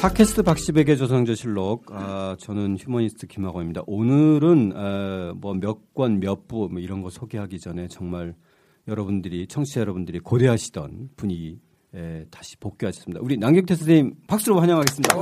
[0.00, 3.82] 팟캐스트 박시백의 조상조실록 아, 저는 휴머니스트 김학원입니다.
[3.86, 8.34] 오늘은 아, 뭐몇 권, 몇 부 뭐 이런 거 소개하기 전에 정말
[8.86, 11.58] 여러분들이 청취자 여러분들이 고대하시던 분이
[11.94, 13.20] 에, 다시 복귀하셨습니다.
[13.22, 15.14] 우리 남경태 선생님 박수로 환영하겠습니다.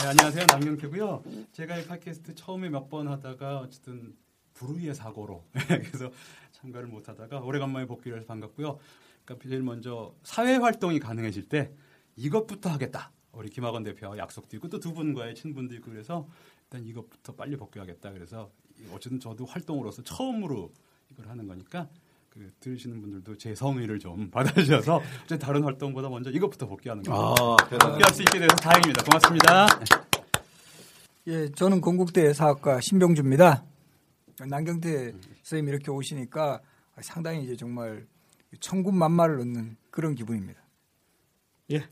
[0.00, 0.46] 네, 안녕하세요.
[0.48, 1.22] 남경태고요.
[1.52, 4.12] 제가 이 팟캐스트 처음에 몇 번 하다가 어쨌든
[4.54, 6.10] 불의의 사고로 그래서
[6.52, 8.78] 참가를 못 하다가 오래간만에 복귀를 해서 반갑고요.
[9.24, 11.72] 그러니까 제일 먼저 사회 활동이 가능해질 때
[12.16, 13.12] 이것부터 하겠다.
[13.32, 16.26] 우리 김학원 대표와 약속도 있고 또 두 분과의 친분도 있고 그래서
[16.64, 18.12] 일단 이것부터 빨리 복귀하겠다.
[18.12, 18.50] 그래서
[18.92, 20.72] 어쨌든 저도 활동으로서 처음으로
[21.10, 21.88] 이걸 하는 거니까
[22.30, 25.00] 그 들으시는 분들도 제 성의를 좀 받아주셔서
[25.40, 27.20] 다른 활동보다 먼저 이것부터 복귀하는 거예요.
[27.20, 29.04] 아, 복귀할 수 있게 돼서 다행입니다.
[29.04, 29.66] 고맙습니다.
[31.28, 33.64] 예, 저는 건국대 사학과 신병주입니다.
[34.48, 36.60] 남경태 선생님 이렇게 오시니까
[37.00, 38.06] 상당히 이제 정말
[38.60, 40.60] 천군만마를 얻는 그런 기분입니다.
[41.72, 41.88] 예.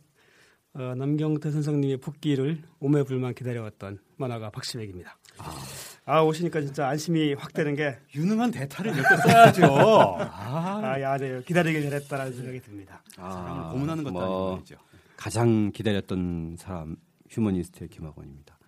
[0.74, 5.16] 어, 남경태 선생님의 복귀를 오매불만 기다려왔던 만화가 박시백입니다.
[6.04, 9.64] 아, 오시니까 진짜 안심이 확 되는 게 유능한 대타를 몇 개 써야죠.
[10.20, 13.02] 아, 아, 야, 네, 기다리길 잘했다라는 생각이 듭니다.
[13.14, 14.76] 사람을 고문하는 것도 뭐 아니고 말이죠.
[15.16, 16.96] 가장 기다렸던 사람
[17.30, 18.58] 휴머니스트의 김학원입니다.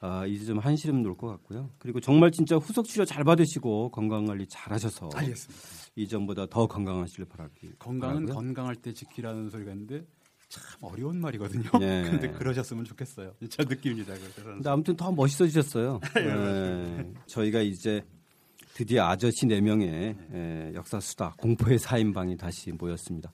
[0.00, 1.70] 아, 이제 좀 한시름 놓을 것 같고요.
[1.78, 5.62] 그리고 정말 진짜 후속 치료 잘 받으시고 건강 관리 잘 하셔서 알겠습니다.
[5.96, 8.34] 이전보다 더 건강하시길 바라기 건강은 바라고요.
[8.34, 10.04] 건강할 때 지키라는 소리가 있는데
[10.48, 11.70] 참 어려운 말이거든요.
[11.78, 12.02] 네.
[12.08, 13.32] 근데 그러셨으면 좋겠어요.
[13.50, 14.14] 제 느낌입니다.
[14.42, 16.00] 근데 아무튼 더 멋있어지셨어요.
[16.16, 17.12] 네.
[17.26, 18.02] 저희가 이제
[18.74, 23.30] 드디어 아저씨 4명의 에, 역사 수다 공포의 4인방이 다시 모였습니다.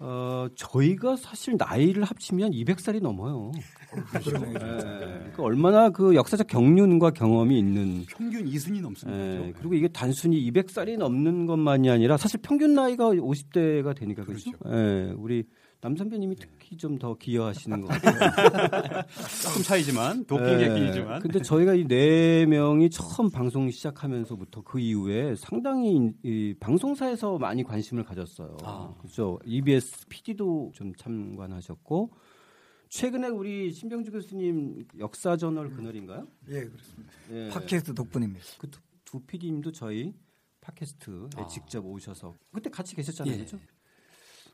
[0.00, 3.50] 어, 저희가 사실 나이를 합치면 200살이 넘어요.
[3.96, 9.18] 예, 그 얼마나 그 역사적 경륜과 경험이 있는 평균 이순이 넘습니다.
[9.18, 9.52] 예, 그죠?
[9.58, 14.52] 그리고 이게 단순히 200살이 넘는 것만이 아니라 사실 평균 나이가 50대가 되니까 그렇죠.
[14.66, 15.44] 예, 우리
[15.80, 18.18] 남 선배님이 특히 좀 더 기여하시는 것 같아요.
[19.42, 25.34] 조금 차이지만 도핑의 예, 길이지만 근데 저희가 이 네 명이 처음 방송 시작하면서부터 그 이후에
[25.36, 28.56] 상당히 이 방송사에서 많이 관심을 가졌어요.
[28.64, 28.94] 아.
[28.98, 29.38] 그렇죠.
[29.44, 32.10] EBS PD도 좀 참관하셨고
[32.88, 36.26] 최근에 우리 신병주 교수님 역사 저널 그날인가요?
[36.48, 37.12] 예, 그렇습니다.
[37.30, 37.48] 예.
[37.50, 38.44] 팟캐스트 덕분입니다.
[38.58, 40.12] 그두 PD님도 저희
[40.62, 41.46] 팟캐스트에 아.
[41.46, 43.36] 직접 오셔서 그때 같이 계셨잖아요, 예.
[43.38, 43.58] 그렇죠?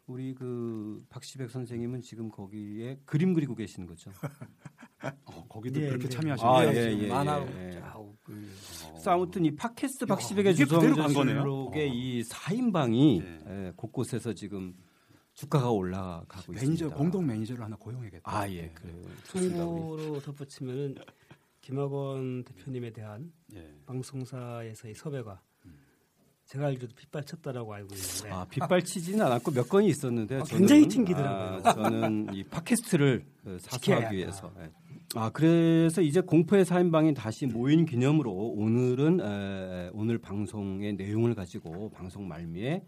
[0.07, 4.11] 우리 그 박시백 선생님은 지금 거기에 그림 그리고 계시는 거죠.
[5.25, 6.09] 어, 거기도 예, 그렇게 예.
[6.09, 6.53] 참여하시네요.
[6.53, 7.09] 아, 예, 예.
[7.09, 7.81] 만화로 예.
[7.83, 8.33] 아우, 그,
[8.91, 10.55] 그래서 아무튼 이 팟캐스트 박시백의.
[10.57, 11.93] 주성조실록의 어.
[11.93, 13.73] 이 4인방이 예.
[13.77, 14.75] 곳곳에서 지금
[15.33, 16.97] 주가가 올라가고 매니저 있습니다.
[16.97, 18.23] 공동 매니저를 하나 고용해야겠다.
[18.31, 18.71] 아, 예.
[18.71, 19.03] 그래요.
[19.25, 19.65] 좋습니다.
[19.65, 19.81] 우리.
[19.81, 20.97] 참고로 덧붙이면은
[21.61, 23.75] 김학원 대표님에 대한 예.
[23.87, 25.41] 방송사에서의 섭외가
[26.47, 31.61] 제가 알기로도 빗발쳤다라고 알고 있는데 아, 빗발치지는 않았고 몇 건이 있었는데 아, 저는, 굉장히 튕기더라고요.
[31.65, 34.53] 아, 저는 이 팟캐스트를 그 지켜야 사수하기 위해서.
[34.61, 34.71] 예.
[35.17, 42.27] 아 그래서 이제 공포의 사인방이 다시 모인 기념으로 오늘은 에, 오늘 방송의 내용을 가지고 방송
[42.29, 42.85] 말미에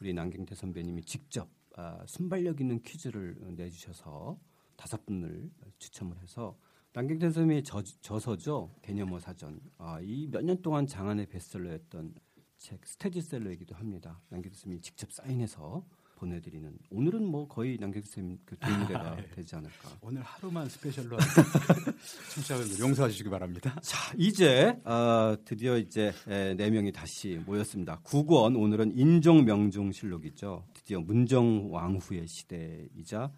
[0.00, 4.38] 우리 남경태 선배님이 직접 아, 순발력 있는 퀴즈를 내주셔서
[4.76, 6.56] 다섯 분을 추첨을 해서
[6.92, 12.14] 남경태 선생님의 저, 저서죠 개념어 사전 아, 이 몇 년 동안 장안의 베스트셀러였던
[12.58, 14.20] 책 스테디셀러이기도 합니다.
[14.30, 15.84] 선생님이 직접 사인해서
[16.16, 19.96] 보내드리는 오늘은 뭐 거의 선생님 그 동무대가 되지 않을까.
[20.00, 21.16] 오늘 하루만 스페셜로
[22.34, 23.78] 청취자분들 용서해 주시기 바랍니다.
[23.82, 28.00] 자, 이제 어, 드디어 이제 에, 네 명이 다시 모였습니다.
[28.02, 30.64] 9권 오늘은 인종명종실록이죠.
[30.74, 33.30] 드디어 문정 왕후의 시대이자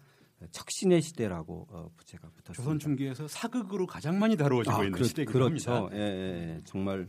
[0.51, 2.53] 척신의 시대라고 어, 부제가 붙었습니다.
[2.53, 5.71] 조선 중기에서 사극으로 가장 많이 다루어지고 있는 그렇- 시대이기도 그렇죠.
[5.71, 5.95] 합니다.
[5.95, 6.59] 예, 예, 예.
[6.65, 7.07] 정말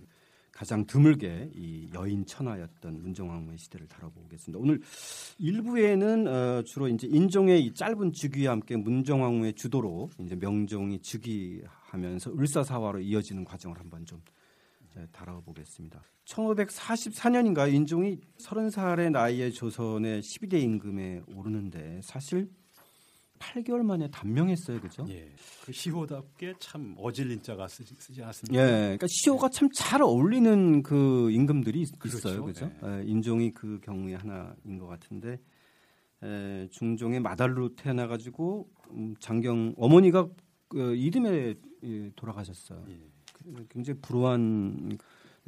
[0.53, 4.59] 가장 드물게 이 여인 천하였던 문정왕후의 시대를 다뤄보겠습니다.
[4.59, 4.81] 오늘
[5.39, 13.01] 일부에는 어, 주로 이제 인종의 이 짧은 즉위와 함께 문정왕후의 주도로 이제 명종이 즉위하면서 을사사화로
[13.01, 14.21] 이어지는 과정을 한번 좀
[14.99, 16.03] 예, 다뤄보겠습니다.
[16.27, 22.51] 1544년인가 인종이 30살의 나이에 조선의 12대 임금에 오르는데 사실
[23.43, 25.05] 8개월 만에 단명했어요, 그죠?
[25.09, 25.29] 예.
[25.65, 28.63] 그 시호답게 참 어질린 자가 쓰지, 쓰지 않았습니까?
[28.63, 32.19] 예, 그러니까 시호가 참 잘 어울리는 그 임금들이 있- 그렇죠.
[32.19, 32.71] 있어요, 그죠?
[32.83, 33.01] 네.
[33.01, 35.39] 예, 인종이 그 경우에 하나인 것 같은데
[36.23, 40.29] 에, 중종의 마달로 태어나 가지고 음, 장경 어머니가
[40.69, 41.55] 그 이듬해
[41.85, 42.85] 예, 돌아가셨어요.
[42.89, 42.99] 예.
[43.35, 44.97] 그- 굉장히 불우한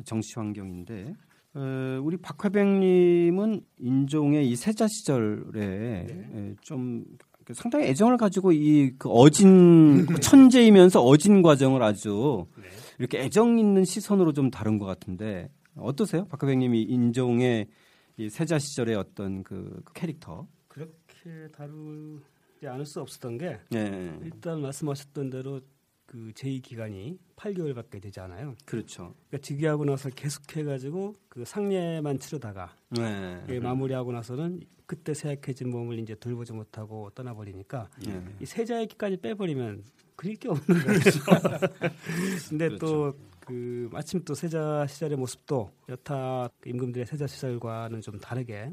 [0.05, 1.15] 정치 환경인데
[1.57, 7.17] 어, 우리 박화백님은 인종의 이 세자 시절에 에, 좀그
[7.53, 12.65] 상당히 애정을 가지고 이 그 어진 천재이면서 어진 과정을 아주 네.
[12.99, 17.69] 이렇게 애정 있는 시선으로 좀 다룬 것 같은데 어떠세요, 박화백님이 인종의
[18.17, 20.47] 이 세자 시절의 어떤 그, 그 캐릭터?
[20.69, 22.21] 그렇게 다루
[22.65, 24.19] 않을 수 없었던 게 예.
[24.23, 25.61] 일단 말씀하셨던 대로
[26.07, 28.55] 그 제의 기간이 8개월밖에 되지 않아요.
[28.65, 29.15] 그렇죠.
[29.29, 33.43] 그러니까 즉위하고 나서 계속해가지고 그 상례만 치르다가 네.
[33.45, 38.23] 이게 마무리하고 나서는 그때 쇠약해진 몸을 이제 돌보지 못하고 떠나버리니까 예.
[38.41, 39.83] 이 세자의기까지 빼버리면
[40.17, 41.11] 그릴 게 없는 거죠.
[42.49, 43.15] 근데 그렇죠.
[43.47, 48.73] 또그 마침 또 세자 시절의 모습도 여타 임금들의 세자 시절과는 좀 다르게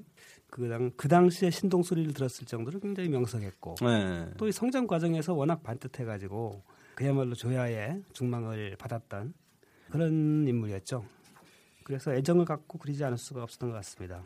[0.49, 4.29] 그당 그 당시에 신동 소리를 들었을 정도로 굉장히 명석했고 네.
[4.37, 6.61] 또이 성장 과정에서 워낙 반듯해가지고
[6.95, 9.33] 그야말로 조야의 중망을 받았던
[9.89, 11.05] 그런 인물이었죠.
[11.83, 14.23] 그래서 애정을 갖고 그리지 않을 수가 없었던 것 같습니다.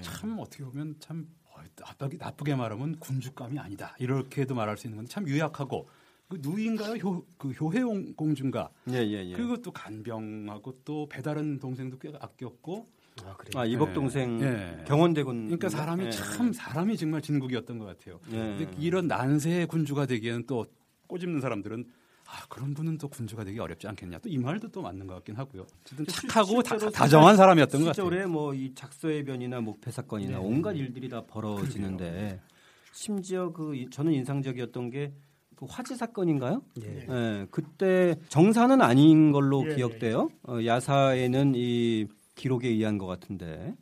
[0.00, 5.10] 참 어떻게 보면 참 어, 나쁘게, 나쁘게 말하면 군주감이 아니다 이렇게도 말할 수 있는 건데
[5.10, 5.88] 참 유약하고
[6.28, 6.94] 그 누이인가요?
[6.94, 8.70] 효, 그 효혜용 공주인가?
[8.88, 9.34] 예, 예, 예.
[9.34, 12.88] 그리고 또 간병하고 또 배다른 동생도 꽤 아꼈고
[13.24, 13.60] 아 그래요.
[13.60, 14.84] 아, 이복 동생 예.
[14.86, 15.44] 경원대군.
[15.44, 16.10] 그러니까 사람이 예.
[16.10, 18.18] 참 사람이 정말 진국이었던 것 같아요.
[18.30, 18.56] 예.
[18.56, 20.64] 근데 이런 난세의 군주가 되기에는 또
[21.06, 21.84] 꼬집는 사람들은
[22.34, 25.36] 아 그런 분은 또 군주가 되기 어렵지 않겠냐 또 이 말도 또 맞는 것 같긴
[25.36, 25.66] 하고요.
[25.82, 28.06] 어쨌든 실- 착하고 다, 다정한 사람이었던 것 같아요.
[28.06, 30.44] 시절에 뭐이 작소의 변이나 목패 사건이나 네.
[30.44, 32.40] 온갖 일들이 다 벌어지는데
[32.92, 35.12] 심지어 그 이- 저는 인상적이었던 게
[35.54, 36.60] 그 화재 사건인가요?
[36.82, 37.06] 예.
[37.08, 40.28] 예, 그때 정사는 아닌 걸로 예, 기억돼요.
[40.48, 43.72] 어, 야사에는 이 기록에 의한 것 같은데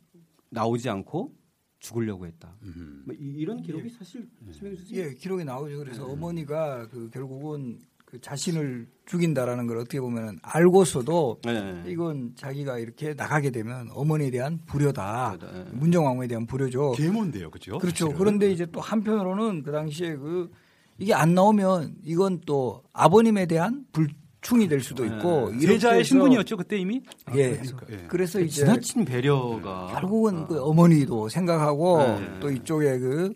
[0.50, 1.32] 나오지 않고
[1.78, 2.54] 죽으려고 했다.
[2.64, 3.04] 음.
[3.06, 5.78] 뭐 이, 런 기록이 사실 수명주 선생님 예, 기록이 나오죠.
[5.78, 7.78] 그래서 어머니가 그 결국은
[8.10, 11.84] 그 자신을 죽인다라는 걸 어떻게 보면 알고서도 네.
[11.86, 15.36] 이건 자기가 이렇게 나가게 되면 어머니에 대한 불효다.
[15.40, 15.64] 예.
[15.72, 16.92] 문정왕후에 대한 불효죠.
[16.92, 17.78] 계모인데요, 그죠?
[17.78, 18.06] 그렇죠.
[18.06, 18.18] 사실은.
[18.18, 20.50] 그런데 이제 또 한편으로는 그 당시에 그
[20.98, 26.56] 이게 안 나오면 이건 또 아버님에 대한 불충이 될 수도 있고 이렇게 세자의 해서 신분이었죠
[26.56, 27.00] 그때 이미.
[27.34, 27.50] 예.
[27.50, 28.06] 그러니까, 예.
[28.08, 32.40] 그래서 이제 지나친 배려가 결국은 그 어머니도 생각하고 네.
[32.40, 33.32] 또 이쪽에 그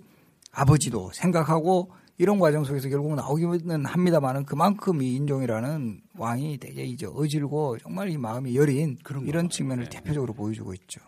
[0.51, 7.79] 아버지도 생각하고 이런 과정 속에서 결국은 나오기는 합니다만은 그만큼 이 인종이라는 왕이 되게 이제 어질고
[7.79, 9.49] 정말 이 마음이 여린 그런 이런 거.
[9.49, 9.91] 측면을 네.
[9.91, 11.01] 대표적으로 보여주고 있죠.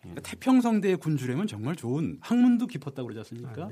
[0.00, 3.64] 그러니까 태평성대의 군주라면 정말 좋은 학문도 깊었다고 그러지 않습니까?
[3.64, 3.70] 아.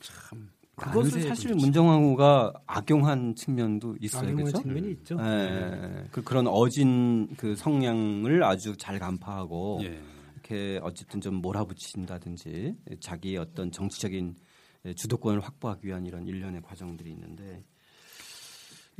[0.00, 1.54] 참 그것을 난세의 사실.
[1.54, 4.22] 문정왕후가 악용한 측면도 있어요.
[4.22, 4.62] 악용한 그렇죠?
[4.62, 5.18] 측면이 있죠.
[5.20, 10.00] 예, 그 그런 어진 그 성향을 아주 잘 간파하고 예.
[10.34, 14.36] 이렇게 어쨌든 좀 몰아붙인다든지 자기의 어떤 정치적인
[14.96, 17.64] 주도권을 확보하기 위한 이런 일련의 과정들이 있는데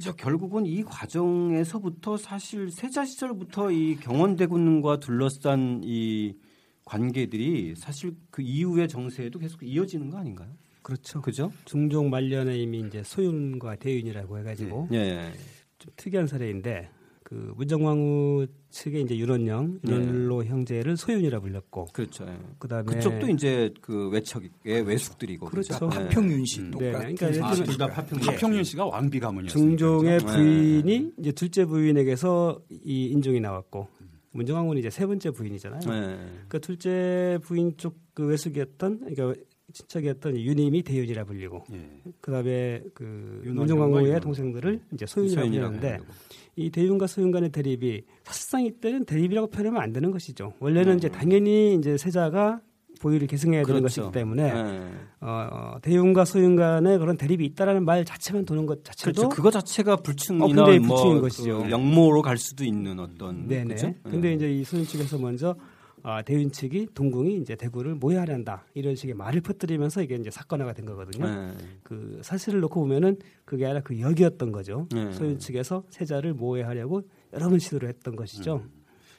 [0.00, 6.36] 저 결국은 이 과정에서부터 사실 세자 시절부터 이 경원대군과 둘러싼 이
[6.84, 10.50] 관계들이 사실 그 이후의 정세에도 계속 이어지는 거 아닌가요?
[10.82, 11.20] 그렇죠.
[11.20, 11.52] 그죠?
[11.66, 14.96] 중종 말년에 이미 이제 소윤과 대윤이라고 해가지고 예.
[14.96, 15.32] 예.
[15.78, 16.90] 좀 특이한 사례인데
[17.30, 19.92] 그 문정왕후 측의 이제 윤원영, 네.
[19.92, 22.26] 윤원로 형제를 소윤이라 불렸고 그렇죠.
[22.26, 22.36] 예.
[22.58, 24.50] 그다음에 그쪽도 이제 그 외척의
[24.84, 25.74] 외숙들이고 그렇죠.
[25.74, 25.90] 그죠?
[25.94, 26.08] 예.
[26.08, 26.72] 파평윤 씨 음.
[26.72, 28.18] 네, 그러니까 아, 둘다 파평.
[28.18, 29.62] 박평윤 씨가 왕비 가문이었어요.
[29.62, 30.26] 중종의 네.
[30.26, 33.86] 부인이 이제 둘째 부인에게서 이 인종이 나왔고
[34.32, 35.80] 문정왕후는 이제 세 번째 부인이잖아요.
[35.88, 36.18] 예.
[36.48, 39.40] 그 둘째 부인 쪽 그 외숙이었던 그러니까
[39.72, 41.80] 친척이었던 유님이 대윤이라 불리고 예.
[42.20, 44.20] 그다음에 그 문정왕후의.
[44.20, 46.12] 동생들을 이제 소윤이라 소연이라고 불리는데 하려고.
[46.56, 50.52] 이 대윤과 소윤 간의 대립이 사실상 이때는 대립이라고 표현하면 안 되는 것이죠.
[50.60, 50.98] 원래는 음.
[50.98, 52.60] 이제 당연히 이제 세자가
[53.00, 54.02] 보위를 계승해야 되는 그렇죠.
[54.02, 54.90] 것이기 때문에 예.
[55.20, 59.28] 어, 어, 대윤과 소윤 간의 그런 대립이 있다라는 말 자체만 도는 것 자체도 그렇죠.
[59.34, 61.70] 그거 자체가 불충이나 어, 뭐 불충인 그 것이죠.
[61.70, 63.74] 역모로 갈 수도 있는 어떤 네네.
[63.74, 63.94] 그죠?
[64.02, 64.34] 근데 예.
[64.34, 65.56] 이제 이 소윤 측에서 먼저
[66.02, 70.86] 아, 대윤 측이 동궁이 이제 대구를 모해하란다 이런 식의 말을 퍼뜨리면서 이게 이제 사건화가 된
[70.86, 71.26] 거거든요.
[71.26, 71.54] 예.
[71.82, 74.86] 그 사실을 놓고 보면은 그게 아니라 그 역이었던 거죠.
[74.92, 75.12] 네.
[75.12, 77.02] 소윤 측에서 세자를 모해하려고
[77.32, 78.62] 여러 번 시도를 했던 것이죠.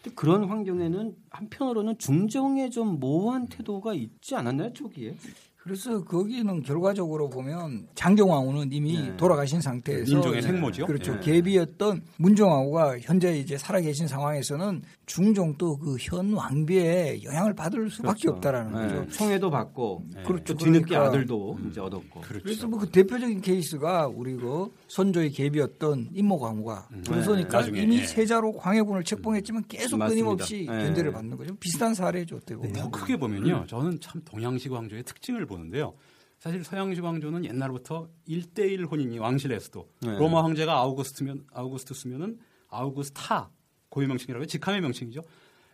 [0.02, 5.16] 근데 그런 환경에는 한편으로는 중정의 좀 모호한 태도가 있지 않았나요 초기에?
[5.64, 9.16] 그래서 거기는 결과적으로 보면 장경왕후는 이미 네.
[9.16, 10.88] 돌아가신 상태에서 인종의 생모죠.
[10.88, 11.14] 그렇죠.
[11.16, 11.20] 예.
[11.20, 18.32] 계비였던 문정왕후가 현재 이제 살아계신 상황에서는 중종도 그현 왕비의 영향을 받을 수밖에 그렇죠.
[18.38, 18.96] 없다라는 예.
[18.96, 19.12] 거죠.
[19.12, 20.44] 총애도 받고 그렇죠.
[20.46, 22.22] 또 뒤늦게 그러니까 아들도 이제 얻었고.
[22.22, 22.44] 그렇죠.
[22.44, 28.06] 그래서 뭐 그 대표적인 케이스가 우리 그 선조의 계비였던 임모광후가 그러니까 나중에, 이미 예.
[28.08, 30.10] 세자로 광해군을 책봉했지만 계속 맞습니다.
[30.26, 30.66] 끊임없이 예.
[30.66, 31.56] 견제를 받는 거죠.
[31.58, 32.74] 비슷한 사례죠 어떻게 보면.
[32.74, 33.66] 더 크게 보면요.
[33.68, 35.94] 저는 참 동양식 왕조의 특징을 보는데요.
[36.40, 40.18] 사실 서양식 왕조는 옛날부터 1대1 혼인이 왕실에서도 네.
[40.18, 42.40] 로마 황제가 아우구스트면 아우구스투스면은
[42.70, 43.52] 아우구스타
[43.90, 44.46] 고유 명칭이라고.
[44.46, 45.22] 직함의 명칭이죠.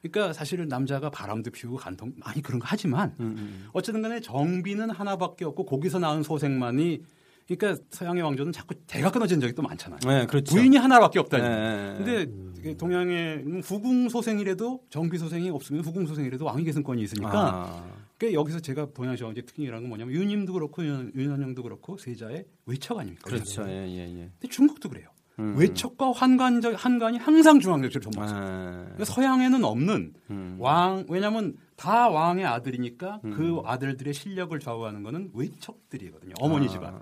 [0.02, 3.70] 그러니까 사실 남자가 바람도 피우고 간통 많이 그런 거 하지만 음, 음.
[3.74, 7.02] 어쨌든 간에 정비는 하나밖에 없고 거기서 낳은 소생만이
[7.48, 10.00] 그러니까 서양의 왕조는 자꾸 대가 끊어진 적이 또 많잖아요.
[10.06, 10.54] 네, 그렇죠.
[10.54, 11.44] 부인이 하나밖에 없다니.
[11.44, 11.96] 네.
[11.98, 12.28] 근데
[12.60, 17.84] 이게 동양의 후궁 소생이라도 정비 소생이 없으면 후궁 소생이라도 왕위 계승권이 있으니까 아,
[18.18, 23.24] 그러니까 여기서 제가 동양시황제 특징이라는 건 뭐냐면 유님도 그렇고 윤- 윤원영도 그렇고 세자의 외척 아닙니까?
[23.30, 23.64] 그렇죠.
[23.68, 24.32] 예, 예, 예.
[24.40, 25.10] 근데 중국도 그래요.
[25.40, 25.56] 음.
[25.56, 28.36] 외척과 환관적 환관이 항상 중앙정치를 좀맞아.
[28.36, 30.58] 아, 그러니까 서양에는 없는 음.
[30.60, 36.34] 왕 왜냐하면 다 왕의 아들이니까 그 아들들의 실력을 좌우하는 거는 외척들이거든요.
[36.40, 37.00] 어머니 아, 집안.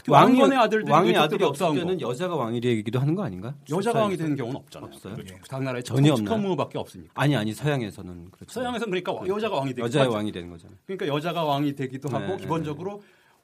[0.00, 0.02] 아.
[0.02, 1.74] 특히 왕건의 아들들이 왕이 외척들과 아들이 없을.
[1.74, 3.54] 때는 여자가 왕이 되기도 하는 거 아닌가?
[3.70, 4.16] 여자가 왕이?
[4.16, 4.90] 되는 경우는 없잖아요.
[4.92, 5.14] 없어요?
[5.14, 5.34] 그렇죠.
[5.48, 6.14] 각 나라에 전혀?
[6.14, 7.10] 컴무밖에 없으니까.
[7.14, 8.52] 아니 아니 서양에서는 그렇죠.
[8.52, 10.08] 서양에서는 그러니까 여자가 왕이 되기도 여자의.
[10.08, 10.76] 왕이 되는 거잖아요.
[10.86, 13.02] 그러니까 여자가 왕이 되기도 하고 네, 기본적으로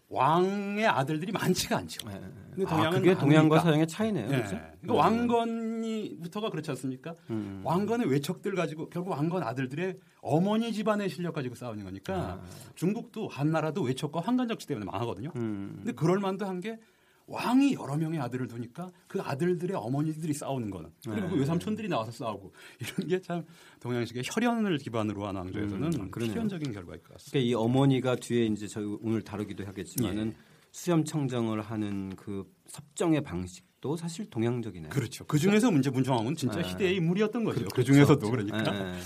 [0.08, 2.08] 왕의 아들들이 많지가 않죠.
[2.10, 2.20] 예, 예.
[2.54, 3.60] 근데 아, 동양은 그게 동양과 아니니까.
[3.60, 4.24] 서양의 차이네요.
[4.26, 4.28] 예.
[4.28, 4.60] 그렇죠?
[4.80, 7.14] 그러니까 왕건이부터가 그렇지 않습니까?
[7.30, 7.60] 음.
[7.64, 12.40] 왕건의 외척들 가지고 결국 왕건 아들들의 어머니 집안의 실력 가지고 싸우는 거니까
[12.76, 15.30] 중국도 한나라도 외척과 환관적치 때문에 망하거든요.
[15.36, 15.74] 음.
[15.78, 16.78] 근데 그럴 만도 한 게
[17.26, 21.28] 왕이 여러 명의 아들을 두니까 그 아들들의 어머니들이 싸우는 거는 그리고 네.
[21.28, 23.44] 그 외삼촌들이 나와서 싸우고 이런 게 참
[23.80, 26.10] 동양식의 혈연을 기반으로 한 왕조에서는 음.
[26.10, 27.30] 필연적인 결과일 것 같습니다.
[27.32, 30.36] 그러니까 이 어머니가 뒤에 이제 저희 오늘 다루기도 하겠지만은 예.
[30.70, 34.90] 수염 청정을 하는 그 섭정의 방식도 사실 동양적이네요.
[34.90, 35.24] 그렇죠.
[35.26, 36.68] 그 중에서 문제 문정왕은 진짜 네.
[36.68, 37.60] 희대의 인물이었던 거죠.
[37.64, 37.92] 그, 그렇죠.
[37.92, 38.74] 중에서도 그러니까.
[38.74, 39.00] 예, 예.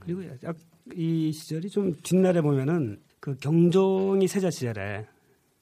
[0.00, 0.56] 그리고 약
[0.94, 5.06] 이 시절이 좀 뒷날에 보면은 그 경종이 세자 시절에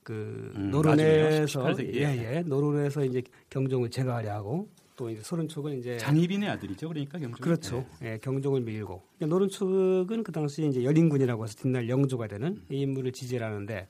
[0.03, 1.93] 그 음, 노론에서 나중에요.
[1.93, 1.95] 18세기.
[1.95, 6.89] 예예 노론에서 이제 경종을 제거하려 하고 또 이제 소련 쪽은 이제 장희빈의 아들이죠.
[6.89, 7.41] 그러니까 경종.
[7.41, 7.87] 그렇죠.
[8.03, 12.81] 예, 경종을 밀고 그러니까 노론 측은 그 당시 이제 여린군이라고 해서 뒷날 영조가 되는 이
[12.81, 13.89] 인물을 지지를 하는데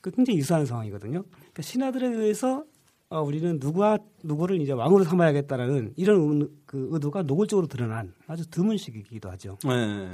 [0.00, 1.24] 그 굉장히 유사한 상황이거든요.
[1.24, 2.64] 그러니까 신하들에 의해서
[3.08, 8.76] 어, 우리는 누구와 누구를 이제 왕으로 삼아야겠다라는 이런 의, 그 의도가 노골적으로 드러난 아주 드문
[8.76, 9.58] 시기이기도 하죠.
[9.66, 10.08] 예.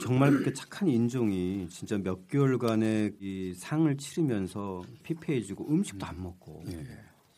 [0.00, 6.86] 정말 그렇게 착한 인종이 진짜 몇 개월간의 이 상을 치르면서 피폐해지고 음식도 안 먹고 예.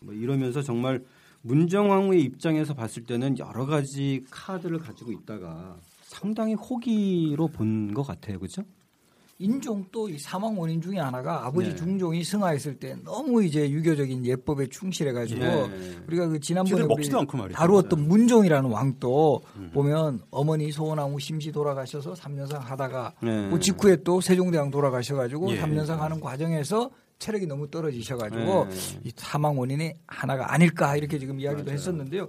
[0.00, 1.02] 뭐 이러면서 정말
[1.42, 8.62] 문정왕후의 입장에서 봤을 때는 여러 가지 카드를 가지고 있다가 상당히 호기로 본 것 같아요, 그렇죠?
[9.42, 11.76] 인종 또이 사망 원인 중에 하나가 아버지 네.
[11.76, 15.96] 중종이 승하했을 때 너무 이제 유교적인 예법에 충실해 가지고 네.
[16.06, 17.56] 우리가 그 지난번에 우리 먹지도 않고 말이죠.
[17.56, 23.50] 다루었던 문종이라는 왕도 보면 어머니 소원왕후 심시 돌아가셔서 3년상 하다가 네.
[23.50, 25.60] 그 직후에 또 세종대왕 돌아가셔 가지고 예.
[25.60, 29.00] 3년상 하는 과정에서 체력이 너무 떨어지셔 가지고 네.
[29.04, 31.74] 이 사망 원인이 하나가 아닐까 이렇게 지금 이야기도 맞아요.
[31.74, 32.28] 했었는데요.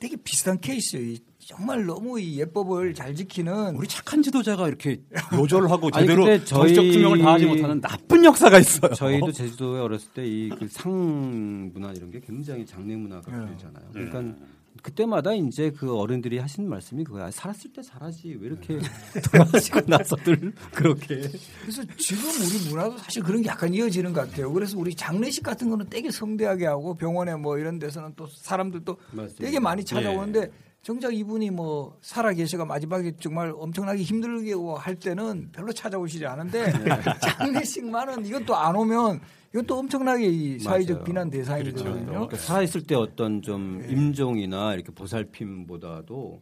[0.00, 1.16] 되게 비슷한 케이스예요.
[1.52, 5.00] 이 정말 너무 이 예법을 잘 지키는 우리 착한 지도자가 이렇게
[5.36, 8.92] 요절하고 아니, 제대로 근데 저희- 정치적 투명을 다하지 못하는 나쁜 역사가 있어요.
[8.94, 13.44] 저희도 제주도에 어렸을 때 이 그 상 문화 이런 게 굉장히 장례 문화가 네.
[13.46, 13.84] 그러잖아요.
[13.92, 14.36] 그러니까
[14.82, 17.30] 그때마다 이제 그 어른들이 하시는 말씀이 그거야.
[17.30, 18.78] 살았을 때 잘하지 왜 이렇게
[19.30, 21.20] 돌아가시고 나서들 그렇게.
[21.60, 24.50] 그래서 지금 우리 문화도 사실 그런 게 약간 이어지는 것 같아요.
[24.52, 29.44] 그래서 우리 장례식 같은 거는 되게 성대하게 하고 병원에 뭐 이런 데서는 또 사람들도 맞습니다.
[29.44, 30.50] 되게 많이 찾아오는데 예.
[30.82, 36.88] 정작 이분이 뭐 살아 계셔가 마지막에 정말 엄청나게 힘들게 할 때는 별로 찾아오시지 않은데 네.
[37.20, 39.20] 장례식만은 이건 또 안 오면
[39.52, 41.04] 이건 또 엄청나게 이 사회적 맞아요.
[41.04, 41.84] 비난 대상이 그렇죠.
[41.84, 46.40] 그러니까 살아 있을 때 어떤 좀 임종이나 이렇게 보살핌보다도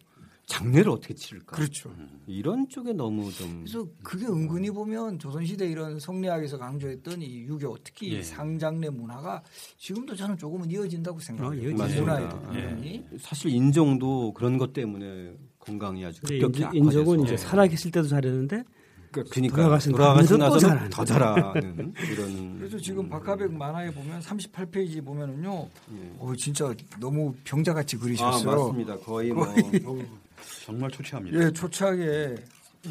[0.50, 1.54] 장례를 어떻게 치를까.
[1.56, 1.94] 그렇죠.
[2.26, 3.62] 이런 쪽에 너무 좀.
[3.64, 8.22] 그래서 그게 은근히 보면 조선시대 이런 성리학에서 강조했던 이 유교 특히 예.
[8.22, 9.42] 상장례 문화가
[9.78, 11.52] 지금도 저는 조금은 이어진다고 생각해요.
[11.52, 12.00] 어, 이어지죠.
[12.00, 12.50] 문화의 맞습니다.
[12.64, 13.04] 부분이.
[13.20, 17.24] 사실 인종도 그런 것 때문에 건강이 아주 급격히 인종은 악화돼서.
[17.24, 18.64] 이제 살아 계실 때도 잘했는데
[19.12, 22.58] 그러니까 돌아가신 돌아가신 잘하는 더 잘하는 이런.
[22.58, 26.12] 그래서 지금 박하백 만화에 보면 38페이지 보면은요, 예.
[26.18, 28.50] 어, 진짜 너무 병자같이 아 그리셨어요.
[28.50, 28.98] 맞습니다.
[28.98, 29.46] 거의 뭐
[30.70, 31.38] 정말 초췌합니다.
[31.46, 32.36] 예, 초췌하게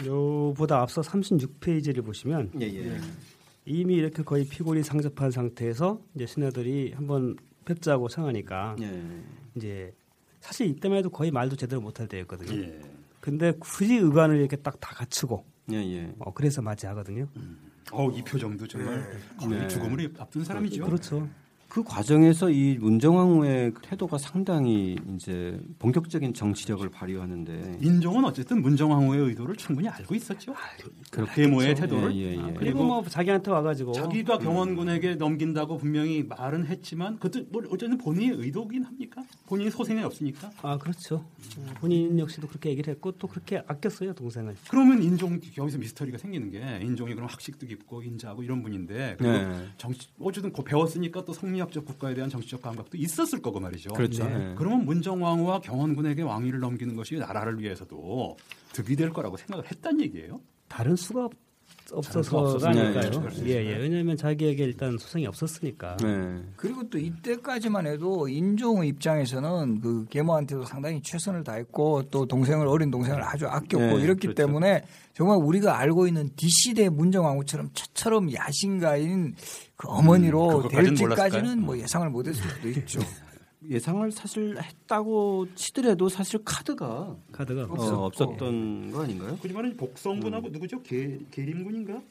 [0.05, 2.97] 요보다 앞서 36페이지를 보시면 예, 예.
[3.65, 9.03] 이미 이렇게 거의 피골이 상접한 상태에서 이제 신하들이 한번 뵙자고 청하니까 예.
[9.55, 9.93] 이제
[10.41, 12.61] 사실 이때만 해도 거의 말도 제대로 못할 때였거든요.
[12.61, 12.79] 예.
[13.19, 16.13] 근데 굳이 의관을 이렇게 딱 다 갖추고 예, 예.
[16.19, 17.27] 어, 그래서 맞이하거든요.
[17.91, 19.67] 어, 이 표정도 정말 거의 네.
[19.67, 20.85] 죽음을 앞둔 사람이죠.
[20.85, 21.27] 그렇죠.
[21.69, 29.87] 그 과정에서 이 문정왕후의 태도가 상당히 이제 본격적인 정치력을 발휘하는데 인종은 어쨌든 문정왕후의 의도를 충분히
[29.87, 30.55] 알고 있었죠.
[31.11, 32.15] 그렇게 계모의 태도를.
[32.15, 32.39] 예, 예, 예.
[32.39, 38.37] 아, 그리고 뭐 자기한테 와가지고 자기가 경원군에게 넘긴다고 분명히 말은 했지만 그것도 뭐 어쨌든 본인의
[38.39, 39.23] 의도긴 합니까?
[39.45, 40.49] 본인이 소생이 없으니까.
[40.63, 41.17] 아 그렇죠.
[41.57, 44.55] 어, 본인 역시도 그렇게 얘기를 했고 또 그렇게 아꼈어요 동생을.
[44.71, 49.67] 그러면 인종 여기서 미스터리가 생기는 게 인종이 그럼 학식도 깊고 인자하고 이런 분인데 그리고 네.
[49.77, 53.93] 정치 어쨌든 그 배웠으니까 또 성리 학적 국가에 대한 정치적 감각도 있었을 거고 말이죠.
[53.93, 54.23] 그렇죠.
[54.25, 54.51] 네.
[54.51, 54.55] 예.
[54.57, 58.37] 그러면 문정왕후와 경원군에게 왕위를 넘기는 것이 나라를 위해서도
[58.73, 60.41] 득이 될 거라고 생각을 했단 얘기예요.
[60.67, 61.29] 다른 수가
[61.91, 62.81] 없어서가 없었으니까.
[62.81, 63.21] 아닐까요?
[63.21, 63.45] 그렇죠.
[63.45, 63.77] 예, 예.
[63.77, 65.97] 왜냐하면 자기에게 일단 소송이 없었으니까.
[65.97, 66.41] 네.
[66.55, 73.23] 그리고 또 이때까지만 해도 인종의 입장에서는 그 계모한테도 상당히 최선을 다했고 또 동생을 어린 동생을
[73.23, 74.35] 아주 아꼈고 네, 이렇기 그렇죠.
[74.35, 79.35] 때문에 정말 우리가 알고 있는 D시대 문정왕후처럼 처처럼 야신가인
[79.75, 81.61] 그 어머니로 음, 될지까지는?
[81.61, 82.99] 뭐 예상을 못했을 수도 있죠.
[83.67, 88.05] 예상을 사실 했다고 치더라도 사실 카드가 카드가 어, 없었고.
[88.05, 89.37] 없었던 거 아닌가요?
[89.41, 90.81] 하지만 복성군하고 누구죠?
[90.83, 92.01] 계, 계림군인가?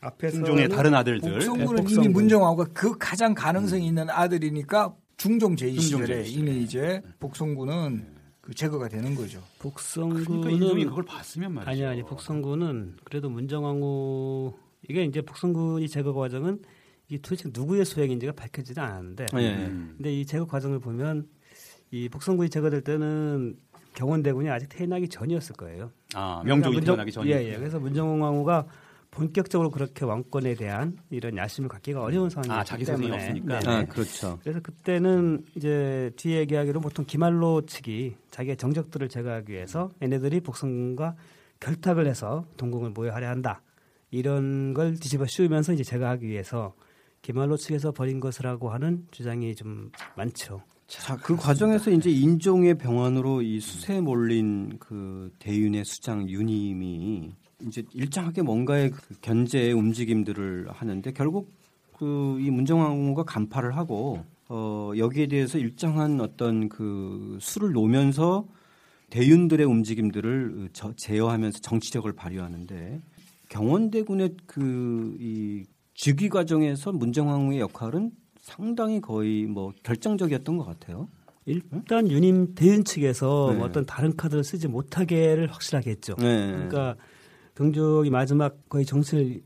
[0.00, 1.32] 앞에서 중종의 다른 아들들.
[1.32, 2.08] 복성군은 네, 이미.
[2.08, 8.06] 문정왕후가 그 가장 가능성이 있는 아들이니까 중종 제2 중종 시절에 제2 이미 이제 복성군은
[8.40, 9.40] 그 제거가 되는 거죠.
[9.60, 11.70] 복성군은 그러니까 인종이 그걸 봤으면 말이죠.
[11.70, 14.54] 아니 아니 복성군은 그래도 문정왕후
[14.88, 16.62] 이게 이제 복성군이 제거 과정은
[17.12, 19.54] 이 도대체 누구의 소행인지가 밝혀지지 않았는데 예.
[19.66, 19.92] 음.
[19.98, 21.28] 근데 이 제거 과정을 보면
[21.90, 23.56] 이 복성군이 제거될 때는
[23.94, 25.90] 경원대군이 아직 태어나기 전이었을 거예요.
[26.14, 27.30] 아, 명종이 문정- 태어나기 전이.
[27.30, 27.56] 예, 예.
[27.58, 28.66] 그래서 문정왕후가
[29.10, 33.58] 본격적으로 그렇게 왕권에 대한 이런 야심을 갖기가 어려운 상황이었기 아, 자기 때문에 없으니까.
[33.58, 33.68] 네.
[33.70, 34.38] 아, 그렇죠.
[34.42, 41.16] 그래서 그때는 이제 뒤에 얘기하기로 보통 기말로 측이 자기의 정적들을 제거하기 위해서 얘네들이 복성군과
[41.60, 43.60] 결탁을 해서 동궁을 모여하려 한다.
[44.10, 46.72] 이런 걸 뒤집어 씌우면서 이제 제거하기 위해서
[47.22, 50.62] 기말로 측에서 벌인 것이라고 하는 주장이 좀 많죠.
[50.88, 57.32] 자, 그 과정에서 이제 인종의 병원으로 이 수세에 몰린 그 대윤의 수장 유님이
[57.66, 61.48] 이제 일정하게 뭔가의 그 견제의 움직임들을 하는데 결국
[61.96, 68.44] 그 이 문정왕후가 간파를 하고 어 여기에 대해서 일정한 어떤 그 수를 놓으면서
[69.10, 73.00] 대윤들의 움직임들을 저- 제어하면서 정치력을 발휘하는데
[73.50, 75.64] 경원대군의 그 이
[75.94, 81.08] 즉위 과정에서 문정왕후의 역할은 상당히 거의 뭐 결정적이었던 것 같아요.
[81.44, 83.58] 일단 유님 대윤 측에서 네.
[83.58, 86.14] 뭐 어떤 다른 카드를 쓰지 못하게를 확실하게 했죠.
[86.18, 86.52] 네.
[86.52, 86.96] 그러니까
[87.56, 89.42] 경족이 마지막 거의 정신을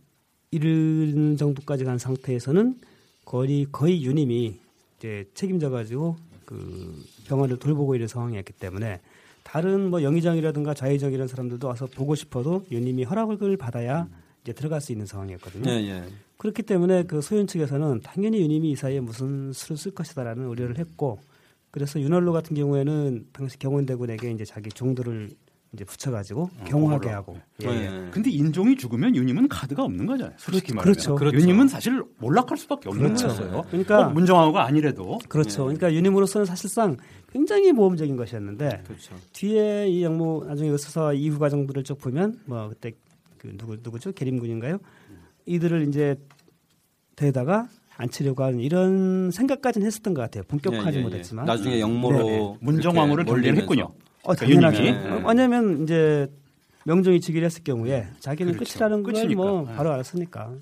[0.50, 2.81] 잃는 정도까지 간 상태에서는
[3.25, 4.59] 거의 거의 유님이
[4.99, 9.00] 이제 책임져 가지고 그 병원을 돌보고 있는 상황이었기 때문에
[9.43, 14.09] 다른 뭐 영의정이라든가 좌의정이라는 사람들도 와서 보고 싶어도 유님이 허락을 받아야
[14.43, 15.64] 이제 들어갈 수 있는 상황이었거든요.
[15.64, 16.05] 네, 예.
[16.38, 21.18] 그렇기 때문에 그 소윤 측에서는 당연히 유님이 이 사이에 무슨 수를 쓸 것이다라는 우려를 했고
[21.70, 25.31] 그래서 윤월로 같은 경우에는 당시 경원대군에게 이제 자기 종들을
[25.72, 27.90] 이제 붙여가지고 경호하게 하고 예, 예.
[27.90, 28.09] 네.
[28.11, 30.35] 근데 인종이 죽으면 유님은 카드가 없는 거잖아요.
[30.38, 31.11] 솔직히 그렇죠.
[31.11, 31.18] 말하면.
[31.18, 31.38] 그렇죠.
[31.38, 33.27] 유님은 사실 몰락할 수밖에 없는 그렇죠.
[33.27, 33.62] 거였어요.
[33.68, 35.68] 그러니까- 꼭 문정왕후가 아니래도 그렇죠.
[35.68, 35.75] 네.
[35.75, 36.96] 그러니까 유님으로서는 사실상
[37.31, 39.14] 굉장히 모험적인 것이었는데 그렇죠.
[39.33, 42.92] 뒤에 이 영모 나중에 그 수사 이후 과정들을 쭉 보면 뭐 그때
[43.37, 44.79] 그 누구 누구죠 계림군인가요?
[45.46, 46.16] 이들을 이제
[47.16, 50.42] 대다가 앉히려고 하는 이런 생각까지는 했었던 것 같아요.
[50.48, 51.02] 본격화하지 예, 예, 예.
[51.02, 51.46] 못했지만.
[51.46, 52.56] 나중에 영모로 네, 네.
[52.61, 53.61] 문정왕후를 몰리면서.
[53.62, 53.88] 했군요.
[54.22, 55.14] 어, 그러니까 당연하죠.
[55.24, 56.30] 어, 왜냐하면 이제
[56.85, 58.74] 명종이 즉위를 했을 경우에 자기는 그렇죠.
[58.74, 59.42] 끝이라는 걸 끝이니까.
[59.42, 59.74] 뭐 네.
[59.74, 60.52] 바로 알았으니까.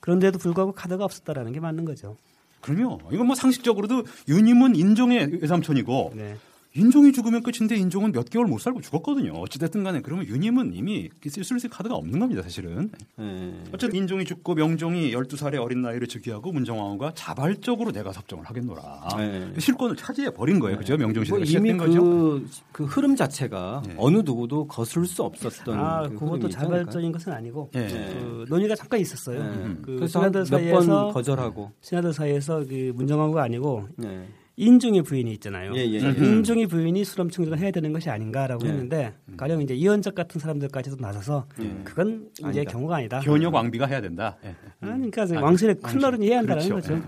[0.00, 2.16] 그런데도 불구하고 카드가 없었다라는 게 맞는 거죠.
[2.60, 2.98] 그럼요.
[3.12, 6.36] 이건 뭐 상식적으로도 유님은 인종의 외삼촌이고 네.
[6.74, 9.32] 인종이 죽으면 끝인데 인종은 몇 개월 못 살고 죽었거든요.
[9.32, 12.90] 어찌됐든 간에 그러면 유님은 이미 쓸수 있을 카드가 없는 겁니다, 사실은.
[13.20, 13.52] 예.
[13.72, 19.08] 어쨌든 인종이 죽고 명종이 12살의 어린 나이를 즉위하고 문정왕후가 자발적으로 내가 섭정을 하겠노라.
[19.18, 19.52] 네.
[19.58, 20.78] 실권을 차지해 버린 거예요.
[20.78, 20.96] 그죠?
[20.96, 22.02] 명종 뭐 시대가 이미 시작된 거죠.
[22.02, 23.94] 그, 그 흐름 자체가 네.
[23.98, 27.88] 어느 누구도 거슬 수 없었던 아, 그 그것도 자발적인 것은 아니고 예.
[27.88, 29.42] 그 논의가 잠깐 있었어요.
[29.42, 29.76] 네.
[29.82, 34.26] 그 그래서 신하들 사이에서 거절하고 신하들 사이에서 그 문정왕후가 아니고 네.
[34.62, 35.74] 인종의 부인이 있잖아요.
[35.74, 36.00] 예, 예, 예.
[36.00, 36.24] 음.
[36.24, 38.70] 인종의 부인이 수렴 충족을 해야 되는 것이 아닌가라고 예.
[38.70, 41.80] 했는데 가령 이제 이현적 같은 사람들까지도 나서서 예.
[41.84, 42.70] 그건 이제 아니다.
[42.70, 43.20] 경우가 아니다.
[43.20, 44.36] 현역 왕비가 해야 된다.
[44.44, 44.48] 예.
[44.48, 46.00] 아, 그러니까 아, 왕실의 왕실.
[46.00, 46.94] 클러른이 해야 한다는 그렇죠.
[46.94, 47.02] 거죠.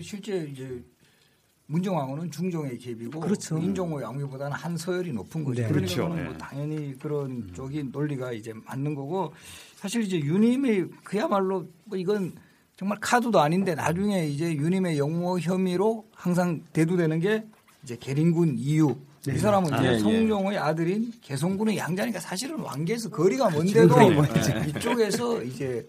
[0.00, 0.82] 실제 이제
[1.66, 3.56] 문정왕후는 중종의 계비고 그렇죠.
[3.58, 5.62] 인종의 왕비보다는 한 서열이 높은 거죠.
[5.62, 5.68] 네.
[5.68, 6.08] 그러니까 그렇죠.
[6.08, 6.38] 뭐 네.
[6.38, 9.32] 당연히 그런 쪽이 논리가 이제 맞는 거고
[9.76, 12.32] 사실 이제 유님이 그야말로 뭐 이건
[12.82, 17.44] 정말 카드도 아닌데 나중에 이제 유님의 영모 혐의로 항상 대두되는 게
[17.84, 18.96] 이제 계린군 이유.
[19.28, 19.98] 이 사람은 이제 아, 예, 예.
[20.00, 24.66] 성종의 아들인 개성군의 양자니까 사실은 왕계에서 거리가 먼데도 네.
[24.66, 25.86] 이쪽에서 이제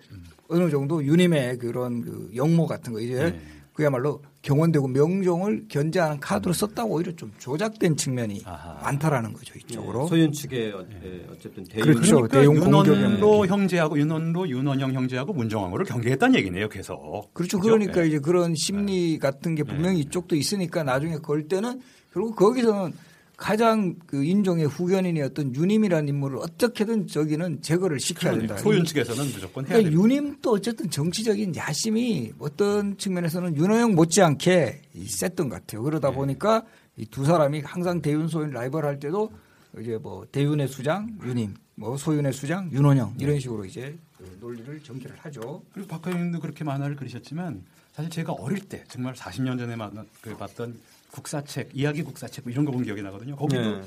[0.48, 3.42] 어느 정도 유님의 그런 그 영모 같은 거 이제 네.
[3.74, 8.80] 그야말로 경원되고 명종을 견제하는 카드로 썼다고 오히려 좀 조작된 측면이 아하.
[8.84, 10.08] 많다라는 거죠 이쪽으로.
[10.08, 12.16] 소윤 측의 어, 예, 어쨌든 대윤 그렇죠.
[12.18, 13.48] 그러니까 대용 윤원로 공격이었는데.
[13.48, 16.70] 형제하고 윤원로 윤원형 형제하고 문정왕후를 경계했다는 얘기네요.
[16.70, 17.34] 계속.
[17.34, 17.58] 그렇죠.
[17.58, 17.72] 그죠?
[17.72, 18.08] 그러니까 예.
[18.08, 21.82] 이제 그런 심리 같은 게 분명히 이쪽도 있으니까 나중에 걸 때는
[22.14, 22.94] 결국 거기서는
[23.44, 28.56] 가장 그 인종의 후견인이었던 유님이라는 인물을 어떻게든 저기는 제거를 시켜야 된다.
[28.56, 30.02] 소윤 측에서는 무조건 해야 그러니까.
[30.02, 35.84] 유님도 어쨌든 정치적인 야심이 어떤 측면에서는 윤호영 못지않게 이 셌던 것 같아요.
[35.84, 36.16] 그러다 네.
[36.16, 36.64] 보니까
[36.96, 39.30] 이 두 사람이 항상 대윤 소윤 라이벌 할 때도
[39.78, 45.18] 이제 뭐 대윤의 수장 윤임, 뭐 소윤의 수장 윤원영 이런 식으로 이제 그 논리를 전개를
[45.18, 45.64] 하죠.
[45.74, 50.80] 그리고 박하영님도 그렇게 만화를 그리셨지만 사실 제가 어릴 때 정말 40년 전에 만나, 그 봤던
[51.14, 53.36] 국사책 이야기 국사책 뭐 이런 거 본 기억이 나거든요.
[53.36, 53.82] 거기도 네.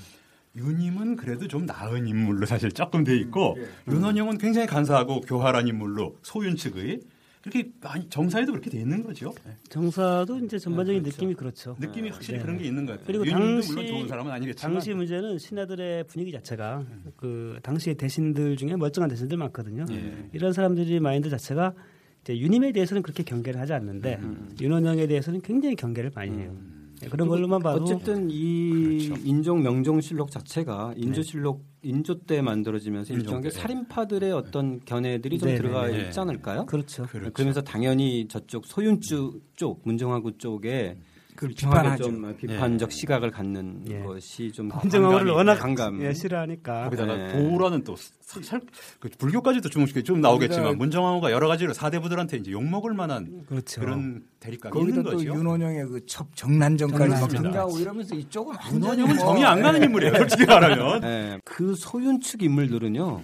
[0.56, 3.92] 윤임은 그래도 좀 나은 인물로 사실 조금 돼 있고 예.
[3.92, 7.00] 윤원영은 굉장히 간사하고 교활한 인물로 소윤 측의
[7.42, 9.32] 그렇게 많이 정사에도 그렇게 돼 있는 거죠.
[9.44, 9.52] 네.
[9.68, 11.16] 정사도 이제 전반적인 네, 그렇죠.
[11.22, 11.76] 느낌이 그렇죠.
[11.78, 12.42] 느낌이 확실히 네.
[12.44, 13.06] 그런 게 있는 것 같아요.
[13.06, 16.84] 그리고 당시- 물론 좋은 사람은 아니겠지만 당시 문제는 신하들의 분위기 자체가
[17.16, 19.84] 그 당시의 대신들 중에 멀쩡한 대신들 많거든요.
[19.90, 20.28] 예.
[20.32, 21.74] 이런 사람들이 마인드 자체가
[22.22, 24.18] 이제 윤임에 대해서는 그렇게 경계를 하지 않는데
[24.60, 26.56] 윤원영에 대해서는 굉장히 경계를 많이 해요.
[26.58, 26.75] 예,
[27.10, 29.22] 그런 걸로만 봐도 어쨌든 이 그렇죠.
[29.24, 33.50] 인종 명종실록 자체가 인조실록 인조 때 만들어지면서 인종 일종의 때.
[33.50, 36.04] 살인파들의 어떤 견해들이 좀 네, 들어가 네, 네.
[36.06, 36.66] 있지 않을까요?
[36.66, 37.06] 그렇죠.
[37.06, 37.32] 그렇죠.
[37.32, 40.96] 그러면서 당연히 저쪽 소윤주 쪽 문정화구 쪽에
[41.36, 42.04] 그 비판하죠.
[42.04, 44.00] 좀 비판적 시각을 갖는 예.
[44.00, 46.02] 것이 좀 반감이- 워낙 반감.
[46.02, 47.32] 예, 싫어하니까 거기다가 네.
[47.32, 48.60] 도라는 또 살, 살-
[48.98, 53.80] 그 불교까지도 주목시켜 좀 나오겠지만 거기다- 문정왕후가 여러 가지로 사대부들한테 이제 욕 먹을 만한 그렇죠.
[53.80, 55.24] 그런 대립감이 거기다 있는 또 거죠.
[55.34, 56.88] 윤원영의 그 첩 정난전.
[56.90, 59.84] 등장하고 이러면서 이쪽은 윤원영은 뭐, 정이 안 가는 예.
[59.84, 60.14] 인물이에요.
[60.16, 61.02] 솔직히 말하면.
[61.04, 63.20] 예, 그 소윤 측 인물들은요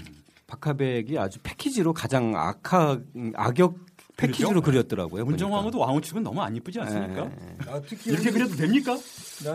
[0.47, 3.01] 박하백이 아주 패키지로 가장 악하
[3.35, 3.77] 악역
[4.17, 5.25] 패키지로 그렸더라고요.
[5.25, 7.31] 문정왕후도 왕후 측은 너무 안 이쁘지 않습니까?
[7.67, 8.97] 아, 특히 이렇게 그려도 됩니까?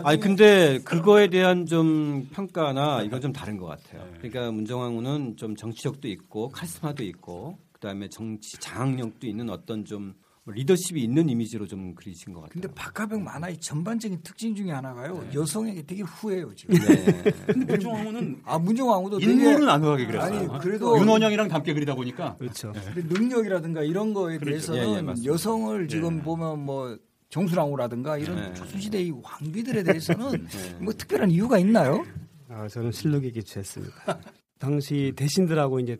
[0.04, 4.06] 아니 근데 그거에 대한 좀 평가나 이건 좀 다른 것 같아요.
[4.18, 10.14] 그러니까 문정왕후는 좀 정치력도 있고 카리스마도 있고 그다음에 정치 장악력도 있는 어떤 좀
[10.52, 12.52] 리더십이 있는 이미지로 좀 그리신 것 같아요.
[12.60, 15.24] 근데 박하백 만화의 전반적인 특징 중에 하나가요.
[15.34, 16.74] 여성에게 되게 후해요 지금.
[16.76, 17.22] 네.
[17.46, 20.38] 근데 문정왕후는 아 문정왕후도 되게 인물은 안 후하게 그렸어요.
[20.50, 22.72] 아니, 그래도- 윤원영이랑 닮게 그리다 보니까 그렇죠.
[22.94, 24.72] 근데 능력이라든가 이런 거에 그렇죠.
[24.72, 25.24] 대해서는 예, 예.
[25.26, 26.22] 여성을 지금 예.
[26.22, 26.96] 보면 뭐
[27.30, 28.54] 정수랑후라든가 이런 네.
[28.54, 30.74] 조선시대 의 왕비들에 대해서는 네.
[30.80, 32.04] 뭐 특별한 이유가 있나요?
[32.48, 34.18] 아, 저는 실록에 기초했습니다.
[34.58, 35.96] 당시 대신들하고 이제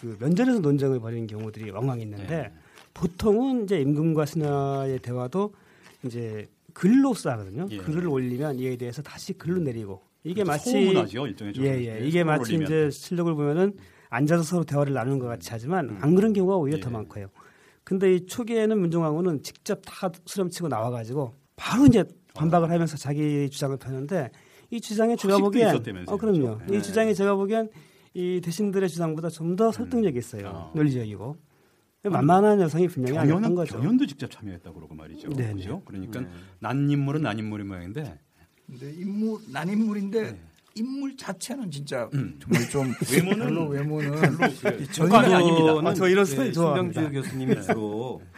[0.00, 2.52] 그 면전에서 논쟁을 벌이는 경우들이 왕왕 있는데 네.
[2.98, 5.52] 보통은 이제 임금과 신하의 대화도
[6.04, 7.66] 이제 글로 싸거든요.
[7.70, 7.78] 예.
[7.78, 11.64] 글을 올리면 이에 대해서 다시 글로 내리고 이게 마치 소문하죠 일종의 좀.
[11.64, 12.06] 예, 예.
[12.06, 12.66] 이게 마치 올리면.
[12.66, 13.74] 이제 실력을 보면은
[14.10, 16.92] 앉아서 서로 대화를 나누는 것 같이 하지만 안 그런 경우가 오히려 더 예.
[16.92, 17.28] 많고요.
[17.84, 24.30] 근데 이 초기에는 문종왕후는 직접 다 수렴치고 나와가지고 바로 이제 반박을 하면서 자기 주장을 펴는데
[24.70, 26.58] 이 주장에 제가 학식도 보기엔 어 그럼요.
[26.58, 26.74] 그렇죠?
[26.74, 27.70] 이 주장에 제가 보기엔
[28.14, 30.48] 이 대신들의 주장보다 좀 더 설득력이 있어요.
[30.48, 30.72] 어.
[30.74, 31.36] 논리적이고
[32.04, 33.76] 만만한 여성이 분명히 아니었던 경연은 거죠.
[33.78, 35.30] 경연도 직접 참여했다고 그러고 말이죠.
[35.30, 35.82] 네, 그죠?
[35.84, 36.28] 그러니까 네.
[36.60, 38.18] 난 인물은 난 인물의 모양인데
[38.66, 40.38] 근데 인물 난 인물인데
[40.76, 42.18] 인물 자체는 진짜 네.
[42.18, 42.38] 음.
[42.40, 44.12] 정말 좀 외모는 별로 외모는
[44.92, 45.90] 전혀 아닙니다.
[45.90, 47.02] 아, 저 이런 예, 소리 좋아합니다.
[47.02, 48.37] 신병주 교수님이 주로 예,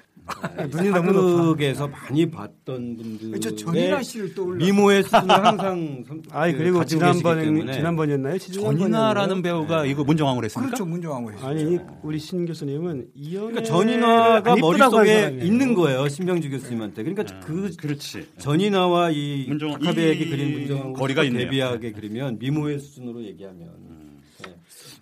[0.71, 1.37] 눈이 너무 높아.
[1.37, 4.65] 사극에서 많이 봤던 분들의 저 전인아 씨를 떠올려.
[4.65, 8.39] 미모의 수준을 항상 선- 아니 그 그리고 지난번 지난번이었나요?
[8.39, 10.71] 전인아라는 배우가 이거 문정왕후를 했습니까?
[10.71, 11.49] 그렇죠 문정왕후 했어요.
[11.49, 15.39] 아니 우리 신 교수님은 그러니까 전인아가 한 머릿속에.
[15.43, 18.27] 있는 거예요 신병주 교수님한테 그러니까 그 그렇지.
[18.39, 21.45] 전인아와 이 문정- 박하백이 이 그린 문정하고 거리가 있네요.
[21.45, 23.90] 대비하게 그리면 미모의 수준으로 얘기하면 네.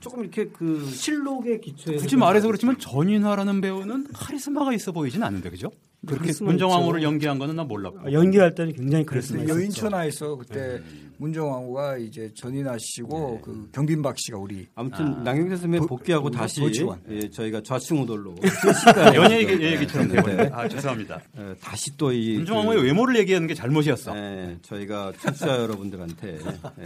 [0.00, 5.70] 조금 이렇게 그 실록의 기초에서 굳이 말해서 그렇지만 전인화라는 배우는 카리스마가 있어 보이진 않는데 그죠?
[6.06, 7.06] 그렇게 카리스마 문정왕후를 있죠.
[7.08, 8.08] 연기한 거는 난 몰랐고.
[8.08, 9.42] 어, 연기할 때는 굉장히 그랬어요.
[9.44, 10.82] 그 여인천하에서 그때 네.
[11.18, 16.61] 문정왕후가 이제 전인아 씨고 그 경빈박 씨가 우리 아무튼 남경태 선배 보- 복귀하고 보- 다시
[16.61, 17.00] 보치원.
[17.11, 18.37] 예, 저희가 좌충우돌로
[19.16, 20.48] 연예 얘기, 얘기처럼 돼버려.
[20.54, 21.20] 아 죄송합니다.
[21.38, 24.16] 예, 다시 또 이 문정왕후의 외모를 얘기하는 게 잘못이었어.
[24.16, 26.85] 예, 저희가 청취자 여러분들한테 예,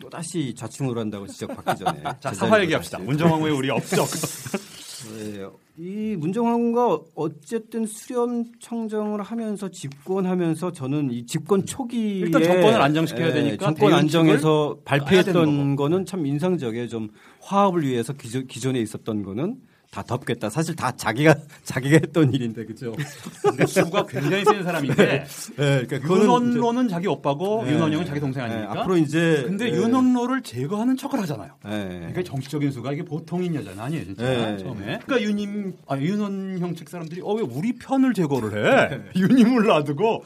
[0.00, 2.98] 또 다시 좌충우돌 한다고 지적받기 전에 자 사과 얘기합시다.
[3.00, 4.06] 문정왕후의 우리 업적.
[5.06, 13.28] 예, 이 문정왕후가 어쨌든 수렴 청정을 하면서 집권하면서 저는 이 집권 초기에 일단 정권을 안정시켜야
[13.28, 16.88] 예, 되니까 정권 안정에서 발표했던 거는 참 인상적이에요.
[16.88, 20.50] 좀 화합을 위해서 기존, 기존에 있었던 거는 다 덮겠다.
[20.50, 22.94] 사실 다 자기가 자기가 했던 일인데 그죠?
[23.42, 28.20] 근데 수가 굉장히 센 사람인데 예, 그러니까 그거는 윤원로는 자기 오빠고 이제- 윤원영은 예, 자기
[28.20, 28.80] 동생 예, 아닙니까?
[28.80, 31.52] 앞으로 이제 근데 예, 윤원로를 제거하는 척을 하잖아요.
[31.66, 31.70] 예.
[31.70, 34.22] 그러니까 정치적인 수가 이게 보통인 여자는 아니에요, 진짜.
[34.24, 34.58] 네.
[34.58, 34.80] 처음에.
[35.04, 39.00] 그러니까 윤임, 아, 윤원형 측 사람들이, 어, 왜 우리 편을 제거를 해?
[39.18, 40.24] 윤임을 놔두고,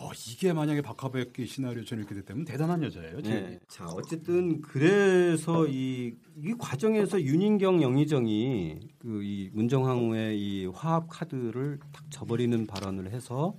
[0.00, 3.20] 어, 이게 만약에 박하백의 시나리오처럼 이렇게 됐다면 대단한 여자예요.
[3.20, 3.58] 네.
[3.66, 12.04] 자, 어쨌든 그래서 이, 이 과정에서 윤인경 영의정이 그 이 문정황후의 이 화합 카드를 탁
[12.10, 13.56] 저버리는 발언을 해서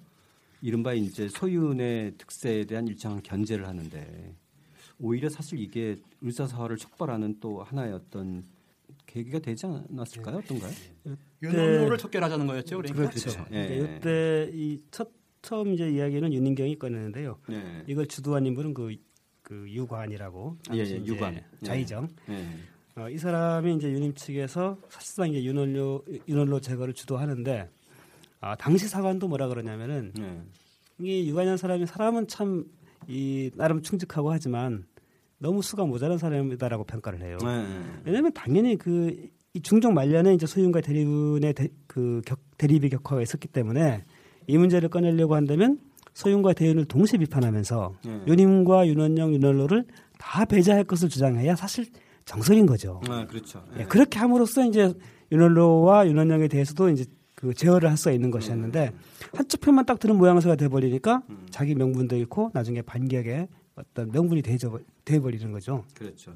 [0.62, 4.34] 이른바 이제 소윤의 특세에 대한 일정한 견제를 하는데
[4.97, 8.45] 오히려 사실 이게 을사사화를 촉발하는 또 하나의 어떤
[9.06, 10.38] 계기가 되지 않았을까요?
[10.38, 10.71] 어떤가요?
[11.41, 13.10] 윤원로를 척결하자는 거였죠, 그러니까.
[13.10, 13.45] 그렇죠.
[13.52, 13.97] 예.
[13.97, 17.38] 이때 이 첫 처음 이제 이야기는 윤인경이 꺼내는데요.
[17.47, 17.84] 네.
[17.88, 18.95] 이걸 주도한 인물은 그,
[19.41, 21.36] 그 유관이라고 예, 예, 유관.
[21.36, 21.65] 예.
[21.65, 23.02] 자의정 예.
[23.02, 27.69] 어, 이 사람이 이제 유님 측에서 사실상 이제 윤원로 윤원로 제거를 주도하는데
[28.41, 30.41] 아, 당시 사관도 뭐라 그러냐면은 예.
[30.99, 32.65] 이 유관이라는 사람이 사람은 참
[33.08, 34.86] 이 나름 충직하고 하지만
[35.39, 37.38] 너무 수가 모자란 사람이다라고 평가를 해요.
[37.43, 38.02] 예.
[38.06, 43.47] 왜냐하면 당연히 그 이 중종 말년에 이제 소윤과 대리군의 대, 그 격, 대립의 격화가 있었기
[43.47, 44.06] 때문에
[44.50, 45.80] 이 문제를 꺼내려고 한다면
[46.16, 48.22] 소윤과 대윤을 동시에 비판하면서 예.
[48.28, 49.86] 윤임과 윤원영, 윤원로를
[50.18, 51.86] 다 배제할 것을 주장해야 사실
[52.26, 53.00] 정설인 거죠.
[53.08, 53.64] 아, 그렇죠.
[53.78, 54.92] 예, 그렇게 함으로써 이제
[55.32, 58.92] 윤원로와 윤원영에 대해서도 이제 그 제어를 할 수가 있는 것이었는데
[59.34, 65.52] 한쪽 편만 딱 드는 모양새가 돼버리니까 자기 명분도 잃고 나중에 반격에 어떤 명분이 돼져 돼버리는
[65.52, 65.86] 거죠.
[65.94, 66.34] 그렇죠.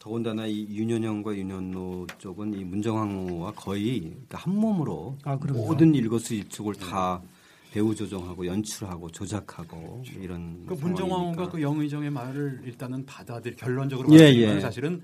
[0.00, 5.38] 더군다나 이 윤현영과 윤현로 쪽은 이 문정왕후와 거의 그러니까 한 몸으로 아.
[5.52, 7.22] 모든 일거수일투족을 다
[7.76, 10.72] 배우 조정하고 연출하고 조작하고 이런 그.
[10.72, 14.58] 문정왕후가 그 영의정의 말을 일단은 받아들 결론적으로 예, 예.
[14.60, 15.02] 사실은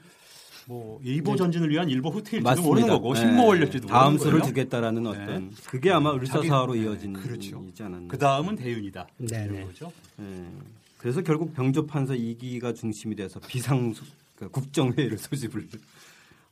[0.66, 2.62] 뭐 일보 전진을 위한 일보 후퇴일지도.
[2.62, 3.20] 모르는 거고 예.
[3.20, 4.40] 신모 올릴지도 다음 모르는 수를.
[4.48, 7.62] 두겠다라는 어떤 그게 아마 을사사로 자기- 이어진 네, 그렇죠.
[7.68, 8.08] 이지 않았나.
[8.08, 9.06] 그 다음은 대윤이다.
[9.18, 9.54] 네네.
[9.54, 9.92] 이런 거죠.
[10.20, 10.24] 예.
[10.96, 15.68] 그래서 결국 병조판서 2기가 중심이 돼서 비상 소- 그 국정회의를 소집을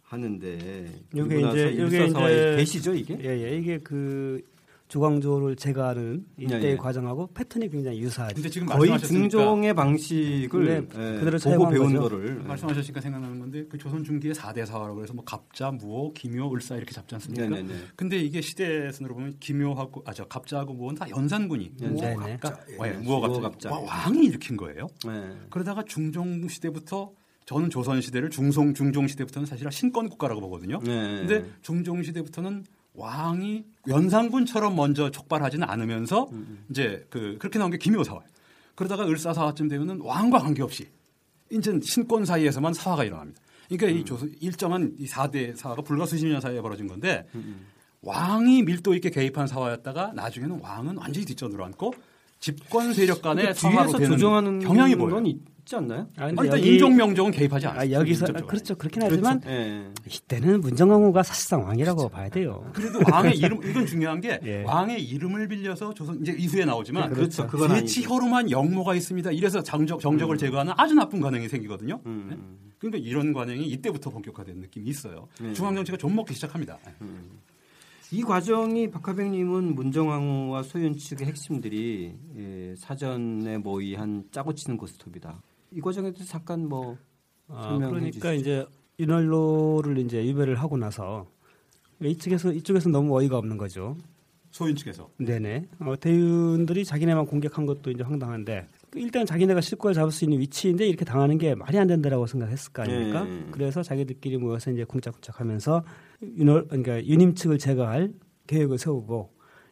[0.02, 3.16] 하는데 나서 이제- 일사사와의 이제- 대시죠 이게?
[3.22, 3.56] 예, 예.
[3.56, 4.42] 이게 그
[4.90, 6.76] 조광조를 제거하는 이때의 예, 예.
[6.76, 8.34] 과정하고 패턴이 굉장히 유사하죠.
[8.34, 12.00] 근데 지금 거의 중종의 방식을 네, 예, 그대로 보고 배운 거죠.
[12.00, 16.74] 거를 말씀하셨으니까 생각나는 건데 그 조선 중기의 4대 사화라고 그래서 뭐 갑자, 무호, 기묘, 을사
[16.74, 17.48] 이렇게 잡지 않습니까?
[17.48, 17.74] 네네네.
[17.94, 22.36] 근데 이게 시대 순으로 보면 기묘하고 아저 갑자하고 무호는 다 연산군이 네, 무호 네.
[22.40, 22.92] 갑자, 예, 와, 예.
[22.94, 23.70] 무호 무호 갑자, 갑자.
[23.70, 24.88] 와, 왕이 일으킨 거예요.
[25.06, 25.36] 예.
[25.50, 27.12] 그러다가 중종 시대부터
[27.46, 30.80] 저는 조선 시대를 중송 중종 시대부터는 사실 신권 국가라고 보거든요.
[30.80, 31.26] 네.
[31.26, 38.20] 근데 중종 시대부터는 왕이 연산군처럼 먼저 촉발하지는 않으면서 음, 이제 그 그렇게 나온 게 기묘사화.
[38.74, 40.88] 그러다가 을사사화쯤 되면은 왕과 관계없이
[41.50, 43.40] 이제 신권 사이에서만 사화가 일어납니다.
[43.68, 43.98] 그러니까 음.
[43.98, 47.66] 이 조선 일정한 이 4대 사화가 불과 수십 년 사이에 벌어진 건데 음,
[48.02, 51.94] 왕이 밀도 있게 개입한 사화였다가 나중에는 왕은 완전히 뒷전으로 앉고
[52.40, 55.22] 집권 세력 간의 사화로 그 뒤에서 되는 조정하는 경향이 보여요.
[55.70, 56.08] 건 있지 않나요?
[56.16, 57.80] 아, 아니, 일단 인종 명종은 개입하지 않아요.
[57.80, 58.74] 아, 여기서 아, 그렇죠.
[58.74, 59.86] 그렇긴 하지만 예.
[60.06, 62.68] 이때는 문정왕후가 사실상 왕이라고 봐야 돼요.
[62.74, 64.64] 그래도 왕의 이름 이건 중요한 게 예.
[64.64, 67.46] 왕의 이름을 빌려서 조선 이제 이후에 나오지만 그렇죠.
[67.46, 68.14] 그건 대치 아니죠.
[68.14, 69.30] 혈루만 영모가 있습니다.
[69.30, 72.00] 이래서 정적 정적을 제거하는 아주 나쁜 관행이 생기거든요.
[72.06, 72.36] 음, 네?
[72.78, 75.28] 그러니까 이런 관행이 이때부터 본격화된 느낌이 있어요.
[75.40, 75.52] 네.
[75.52, 76.78] 중앙 정치가 좀 먹기 시작합니다.
[78.12, 85.40] 이 과정이 박하백님은 문정왕후와 소윤 측의 핵심들이 예, 사전에 모의한 짜고 치는 고스톱이다.
[85.72, 86.96] 이 과정에 대해서 잠깐 뭐
[87.48, 88.32] 아, 설명해 그러니까 주시죠.
[88.32, 88.66] 이제
[88.98, 91.26] 윤활로를 이제 유배를 하고 나서
[92.02, 93.96] 이쪽에서 이쪽에서 너무 어이가 없는 거죠.
[94.50, 95.68] 소인 측에서 네네.
[95.80, 100.88] 어, 대윤들이 자기네만 공격한 것도 이제 황당한데 그 일단 자기네가 실권을 잡을 수 있는 위치인데
[100.88, 103.24] 이렇게 당하는 게 말이 안 된다라고 생각했을 거 아닙니까?
[103.28, 103.46] 예.
[103.52, 105.84] 그래서 자기들끼리 모여서 이제 쿵짝쿵짝하면서
[106.38, 108.12] 윤월 그러니까 유님 측을 제거할
[108.48, 109.30] 계획을 세우고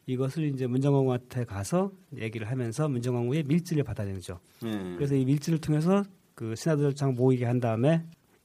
[0.08, 4.40] 이것을 이제 문정왕후한테 가서 얘기를 하면서 문정왕후의 밀지를 받아내죠.
[4.64, 4.94] 예.
[4.96, 6.02] 그래서 이 밀지를 통해서
[6.34, 8.02] 그 신하들장 모이게 한 다음에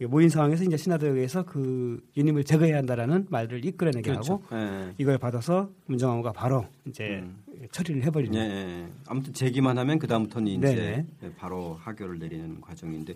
[0.09, 4.41] 모인 상황에서 이제 신하들에 의해서 그 유님을 제거해야 한다라는 말을 이끌어내게 그렇죠.
[4.43, 4.93] 하고 예.
[4.97, 7.41] 이걸 받아서 문정왕후가 바로 이제 음.
[7.71, 8.87] 처리를 해버리는 예, 예.
[9.07, 11.05] 아무튼 제기만 하면 그 다음부터는 이제 네네.
[11.23, 13.15] 예, 바로 하교를 내리는 과정인데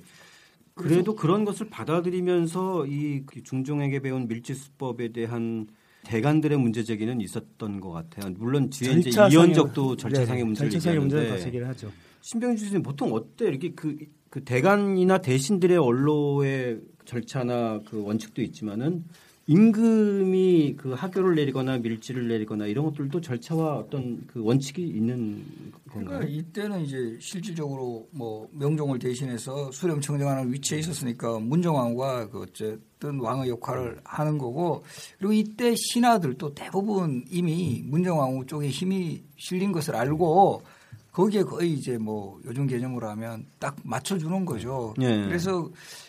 [0.74, 5.68] 그래도 그런 것을 받아들이면서 이 중종에게 배운 밀지 수법에 대한
[6.08, 8.34] 대관들의 문제 제기는 있었던 것 같아요.
[8.38, 10.46] 물론 뒤에 이제 이현적도 절차상의.
[10.46, 11.92] 문제를 절차상의 문제를 다 얘기하는데 제기를 하죠.
[12.22, 13.98] 신병주 교수님 보통 어때 이렇게 그,
[14.30, 19.04] 그 대관이나 대신들의 언로의 절차나 그 원칙도 있지만은
[19.50, 25.46] 임금이 그 하교를 내리거나 밀지를 내리거나 이런 것들도 절차와 어떤 그 원칙이 있는
[25.90, 26.30] 그러니까 건가요?
[26.30, 34.02] 이때는 이제 실질적으로 뭐 명종을 대신해서 수렴 청정하는 위치에 있었으니까 문정왕과 그 어쨌든 왕의 역할을
[34.04, 34.84] 하는 거고
[35.18, 40.62] 그리고 이때 신하들도 대부분 이미 문정왕후 쪽에 힘이 실린 것을 알고
[41.14, 44.94] 거기에 거의 이제 뭐 요즘 개념으로 하면 딱 맞춰주는 거죠.
[45.02, 45.24] 예.
[45.24, 45.68] 그래서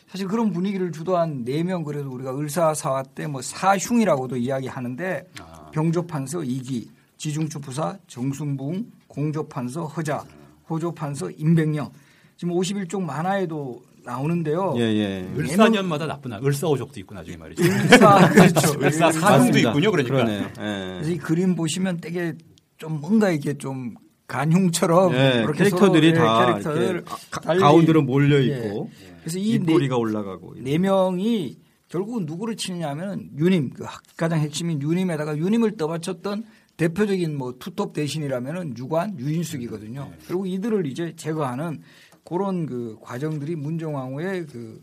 [0.09, 5.71] 사실 그런 분위기를 주도한 네 명 그래도 우리가 을사사화 때 뭐 사흉이라고도 이야기하는데 아.
[5.73, 10.25] 병조판서 이기, 지중추 부사 정순붕, 공조판서 허자,
[10.71, 11.91] 호조판서 임백령
[12.37, 14.73] 지금 51쪽 만화에도 나오는데요.
[14.79, 15.29] 예, 예.
[15.37, 17.63] 을사년마다 나쁜 아- 을사오족도 있고 나중에 말이죠.
[17.65, 18.79] 을사 그렇죠.
[18.81, 19.69] 을사사도 맞습니다.
[19.71, 19.91] 있군요.
[19.91, 20.15] 그러니까.
[20.15, 20.49] 그러네요.
[20.55, 21.13] 그래서 예.
[21.13, 22.33] 이 그림 보시면 되게
[22.79, 23.95] 좀 뭔가 이렇게 좀
[24.27, 28.91] 간흉처럼 예, 그렇게 캐릭터들이 서로, 다 캐릭터들 이렇게 가- 가운데로 몰려 있고
[29.29, 33.85] 그래서 이 네, 입꼬리가 올라가고 네 명이 결국은 누구를 치느냐면 유님 그
[34.17, 36.45] 가장 핵심인 유님에다가 유님을 떠받쳤던
[36.79, 40.13] 대표적인 뭐 투톱 대신이라면은 유관 유인숙이거든요.
[40.27, 41.83] 그리고 이들을 이제 제거하는
[42.25, 44.83] 그런 그 과정들이 문정왕후의 그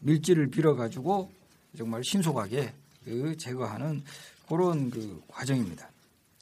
[0.00, 1.30] 밀지를 빌어 가지고
[1.76, 2.72] 정말 신속하게
[3.04, 4.02] 그 제거하는
[4.48, 5.90] 그런 그 과정입니다.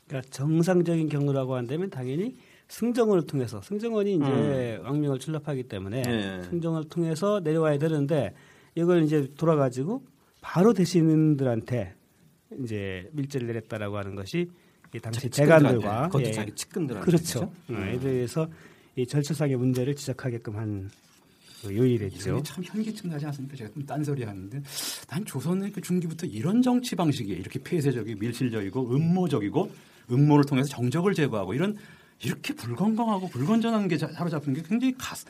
[0.08, 2.36] 그러니까 정상적인 경로라고 한다면 당연히
[2.68, 6.42] 승정원을 통해서 승정원이 이제 왕명을 출납하기 때문에 네.
[6.44, 8.34] 승정원을 통해서 내려와야 되는데
[8.74, 10.02] 이걸 이제 돌아가지고
[10.40, 11.94] 바로 대신들한테
[12.62, 14.50] 이제 밀제를 내렸다라고 하는 것이
[14.94, 17.50] 이 당시 대관들과 그것도 예, 자기 측근들한테 그렇죠.
[17.66, 17.82] 그죠?
[17.82, 18.48] 에 대해서
[18.96, 22.28] 이 절차상의 문제를 지적하게끔 한그 요일이죠.
[22.28, 23.56] 이름이 참 현기증 나지 않습니까?
[23.56, 24.62] 제가 좀 딴소리 하는데
[25.08, 29.70] 난 조선의 그 중기부터 이런 정치 방식이 이렇게 폐쇄적이고 밀실적이고 음모적이고
[30.12, 31.76] 음모를 통해서 정적을 제거하고 이런
[32.24, 35.28] 이렇게 불건강하고 불건전한 게 자- 사로잡힌 게 굉장히 가슴,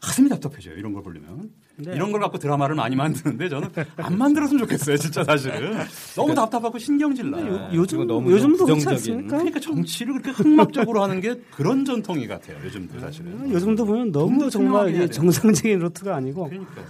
[0.00, 0.74] 가슴이 답답해져요.
[0.76, 1.50] 이런 걸 보려면.
[1.76, 1.92] 네.
[1.94, 4.96] 이런 걸 갖고 드라마를 많이 만드는데 저는 안 만들었으면 좋겠어요.
[4.96, 5.76] 진짜 사실은.
[6.16, 7.46] 너무 답답하고 신경질 나요.
[7.54, 9.36] 요- 요즘 너무 요즘도 그렇지 않습니까?
[9.36, 12.56] 그러니까 정치를 그렇게 흑막적으로 하는 게 그런 전통이 같아요.
[12.64, 13.50] 요즘도 사실은.
[13.52, 15.08] 요즘도 보면 너무 정말.
[15.10, 16.82] 정상적인 루트가 아니고 그러니까.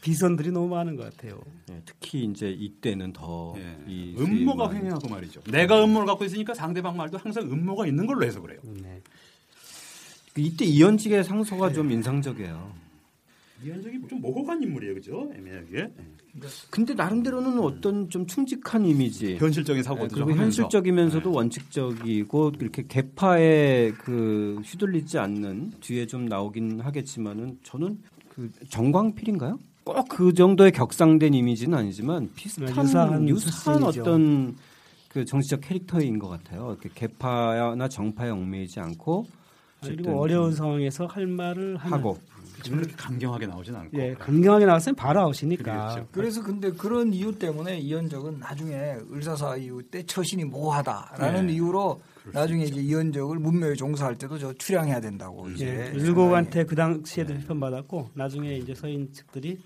[0.00, 1.40] 비선들이 너무 많은 것 같아요.
[1.70, 3.76] 예, 특히 이제 이때는 더 예.
[3.86, 5.42] 이 음모가 횡행하고 말이죠.
[5.50, 8.60] 내가 음모를 갖고 있으니까 상대방 말도 항상 음모가 있는 걸로 해서 그래요.
[8.64, 9.00] 네.
[10.32, 12.72] 그 이때 이현직의 상소가 좀 인상적이에요.
[13.62, 15.30] 이현적이 좀 모호한 인물이에요, 그죠?
[15.36, 15.92] 애매하게
[16.70, 19.36] 근데 나름대로는 어떤 좀 충직한 이미지.
[19.36, 20.32] 현실적인 예, 사고도 그리고.
[20.32, 27.98] 현실적이면서도 원칙적이고 이렇게 개파에 그 휘둘리지 않는 뒤에 좀 나오긴 하겠지만은 저는
[28.30, 29.58] 그 정광필인가요?
[29.94, 34.00] 꼭 그 정도의 격상된 이미지는 아니지만 비슷한 유사한 유사한 출신이죠.
[34.02, 34.56] 어떤
[35.08, 36.76] 그 정치적 캐릭터인 것 같아요.
[36.80, 39.26] 이렇게 개파나 정파에 얽매이지 않고
[39.82, 42.18] 어쨌든 그리고 어려운 상황에서 할 말을 하고
[42.62, 43.98] 그렇게 강경하게 나오진 않고.
[43.98, 45.62] 예, 강경하게 나왔으면 바로 아웃이니까.
[45.62, 46.08] 그렇죠.
[46.12, 51.54] 그래서 근데 그런 이유 때문에 이현적은 나중에 을사사 이후 때 처신이 모호하다라는 네.
[51.54, 55.54] 이유로 나중에 이제 이현적을 문묘에 종사할 때도 저 출양해야 된다고 음.
[55.54, 57.40] 이제 예, 일곱한테 그 당시에도 네.
[57.40, 59.58] 비판받았고 나중에 이제 서인 측들이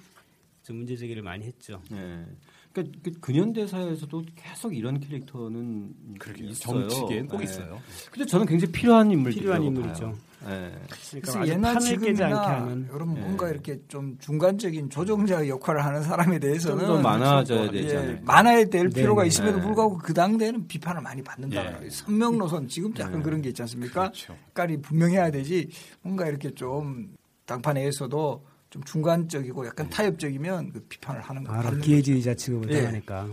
[0.64, 1.80] 좀 문제 제기를 많이 했죠.
[1.92, 2.24] 예.
[2.72, 6.48] 그러니까 그 근현대사에서도 계속 이런 캐릭터는 그러게요.
[6.48, 6.88] 있어요.
[6.88, 7.44] 정치계엔 꼭 예.
[7.44, 7.80] 있어요.
[8.10, 9.62] 근데 저는 굉장히 필요한 인물이라고 필요한.
[9.62, 10.16] 인물이죠.
[10.48, 10.72] 예.
[11.20, 13.20] 그러니까 옛날 판을 깨지 않게 지금이나 하는 여러분 예.
[13.20, 18.20] 뭔가 이렇게 좀 중간적인 조정자 역할을 하는 사람에 대해서는 좀더 많아져야 되지 예.
[18.24, 19.28] 많아야 될 네, 필요가 네.
[19.28, 19.62] 있음에도 네.
[19.64, 21.84] 불구하고 그 당대에는 비판을 많이 받는다.
[21.84, 21.90] 예.
[21.90, 23.22] 선명 노선 지금도 약간 네.
[23.22, 24.10] 그런 게 있지 않습니까?
[24.10, 24.34] 그렇죠.
[24.46, 25.68] 색깔이 분명해야 되지
[26.00, 31.80] 뭔가 이렇게 좀 당판 내에서도 좀 중간적이고 약간 타협적이면 그 비판을 하는 거 바로 받는
[31.80, 32.78] 기회주의자 취급을 예.
[32.78, 33.28] 당하니까.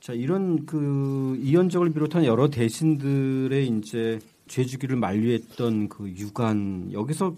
[0.00, 7.36] 자 이런 그 이현적을 비롯한 여러 대신들의 이제 죄주기를 만류했던 그 유관 여기서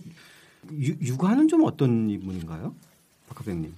[0.74, 2.76] 유, 유관은 좀 어떤 인물인가요,
[3.28, 3.74] 박하백님?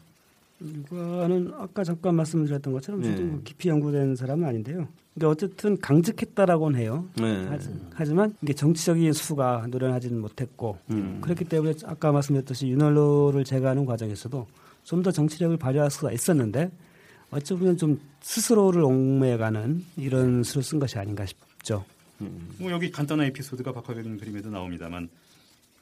[0.60, 3.16] 이거는 아까 잠깐 말씀드렸던 것처럼 네.
[3.16, 4.88] 저도 깊이 연구된 사람은 아닌데요.
[5.14, 7.06] 근데 어쨌든 강직했다라고는 해요.
[7.16, 7.46] 네.
[7.46, 11.18] 하지- 하지만 이게 정치적인 수가 노련하지는 못했고 음.
[11.22, 14.46] 그렇기 때문에 아까 말씀드렸듯이 윤활로를 제거하는 과정에서도
[14.84, 16.70] 좀 더 정치력을 발휘할 수가 있었는데
[17.30, 21.84] 어찌 보면 좀 스스로를 옥매가는 이런 수를 쓴 것이 아닌가 싶죠.
[22.58, 25.08] 뭐 여기 간단한 에피소드가 박하경 그림에도 나옵니다만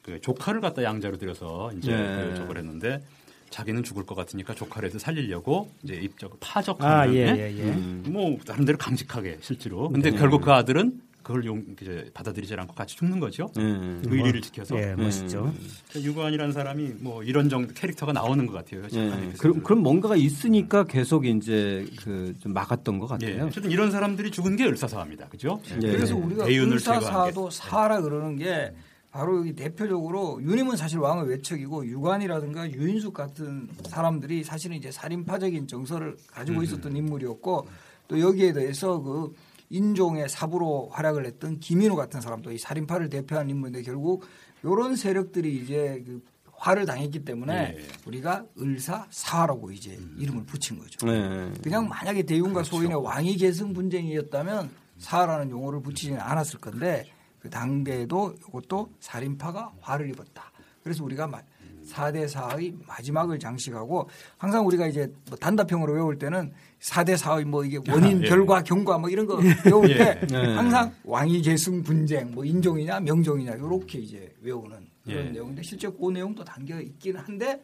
[0.03, 2.29] 그 조카를 갖다 양자로 들여서 이제 네.
[2.31, 3.01] 그 저걸 했는데
[3.49, 7.63] 자기는 죽을 것 같으니까 조카를 해서 살리려고 이제 입적 파적하는 아, 예, 예, 예.
[7.63, 8.03] 음.
[8.07, 9.89] 뭐 나름대로 강직하게 실제로.
[9.89, 10.17] 근데 네.
[10.17, 13.51] 결국 그 아들은 그걸 용 이제 받아들이지 않고 같이 죽는 거죠.
[13.55, 13.61] 네.
[14.05, 14.79] 의리를 지켜서.
[14.79, 15.53] 예, 멋있죠.
[15.95, 18.83] 유관이라는 사람이 뭐 이런 정도 캐릭터가 나오는 것 같아요.
[18.93, 19.31] 예.
[19.37, 23.47] 그럼, 그럼 뭔가가 있으니까 계속 이제 그 좀 막았던 것 예, 같아요.
[23.47, 25.27] 어쨌든 이런 사람들이 죽은 게 을사사입니다.
[25.27, 25.59] 그죠?
[25.83, 25.91] 예.
[25.91, 26.21] 그래서 네.
[26.21, 26.45] 우리가.
[26.47, 28.71] 을사사도 사라 그러는 게
[29.19, 36.15] 바로 여기 대표적으로 유님은 사실 왕의 외척이고 유관이라든가 유인숙 같은 사람들이 사실은 이제 살인파적인 정서를
[36.27, 37.67] 가지고 있었던 인물이었고
[38.07, 39.33] 또 여기에 대해서 그
[39.69, 44.23] 인종의 사부로 활약을 했던 김인우 같은 사람도 이 살인파를 대표하는 인물인데 결국
[44.63, 47.87] 이런 세력들이 이제 그 화를 당했기 때문에 예.
[48.07, 51.05] 우리가 을사사라고 이제 이름을 붙인 거죠.
[51.05, 51.51] 네.
[51.61, 52.77] 그냥 만약에 대윤과 그렇죠.
[52.77, 57.05] 소인의 왕위 계승 분쟁이었다면 사라는 용어를 붙이지는 않았을 건데
[57.39, 60.51] 그 당대에도 이것도 살인파가 화를 입었다.
[60.83, 61.41] 그래서 우리가 마-
[61.83, 67.79] 사대 사의 마지막을 장식하고 항상 우리가 이제 뭐 단답형으로 외울 때는 사대 사의 뭐 이게
[67.89, 68.27] 원인 예.
[68.29, 70.35] 결과 경과 뭐 이런 거 외울 때 예.
[70.55, 75.29] 항상 왕위 계승 분쟁 뭐 인종이냐 명종이냐 이렇게 이제 외우는 그런 예.
[75.31, 77.59] 내용인데 실제 그 내용도 담겨 있기는 한데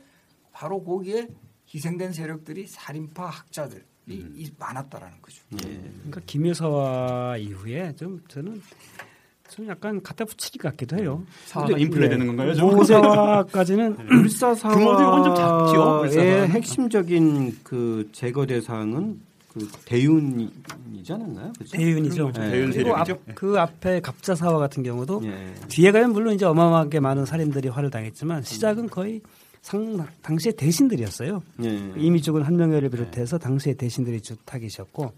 [0.52, 1.28] 바로 거기에
[1.72, 4.34] 희생된 세력들이 살인파 학자들이 음.
[4.38, 5.44] 이- 많았다라는 거죠.
[5.52, 8.62] 그러니까 김여사와 이후에 좀 저는
[9.50, 11.24] 좀 약간 갖다 붙이기 같기도 해요.
[11.46, 12.54] 사화가 인플레 되는 건가요?
[14.80, 16.48] 규모도 이건 좀 작지요, 을사사화는?
[16.50, 19.20] 핵심적인 그 제거 대상은
[19.54, 21.54] 그 대윤이지 않았나요?
[21.58, 21.78] 그죠?
[21.78, 22.26] 대윤이죠.
[22.26, 22.42] 거죠.
[22.42, 23.34] 대윤 그리고 앞, 세력이죠.
[23.36, 25.54] 그 앞에 갑자사화 같은 경우도 예.
[25.70, 29.22] 뒤에 가면 물론 이제 어마어마하게 많은 살인들이 화를 당했지만 시작은 거의
[29.66, 31.42] 상 당시의 대신들이었어요.
[31.64, 31.92] 예.
[31.98, 35.12] 이미 죽은 한명회를 비롯해서 당시의 대신들이 주탁이셨고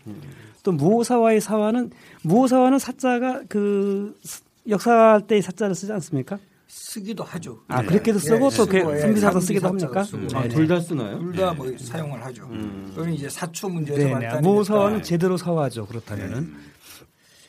[0.64, 1.92] 또 무오사와의 사화는
[2.24, 6.40] 무오사와는 사자가 그 스- 역사할 때의 사자를 쓰지 않습니까?
[6.66, 7.60] 쓰기도 하죠.
[7.68, 10.06] 아 그렇게도 쓰고 또 쓰고, 그 예, 선비사도 쓰기도 합니까?
[10.34, 10.48] 아.
[10.48, 11.20] 둘 다 쓰나요?
[11.20, 12.46] 둘 다 뭐 사용을 하죠.
[12.50, 12.90] 음.
[12.96, 14.12] 그건 이제 사초 문제에서 네네.
[14.14, 15.06] 발단이 무오사와는 됐다.
[15.08, 15.86] 제대로 사화죠.
[15.88, 16.54] 그렇다면은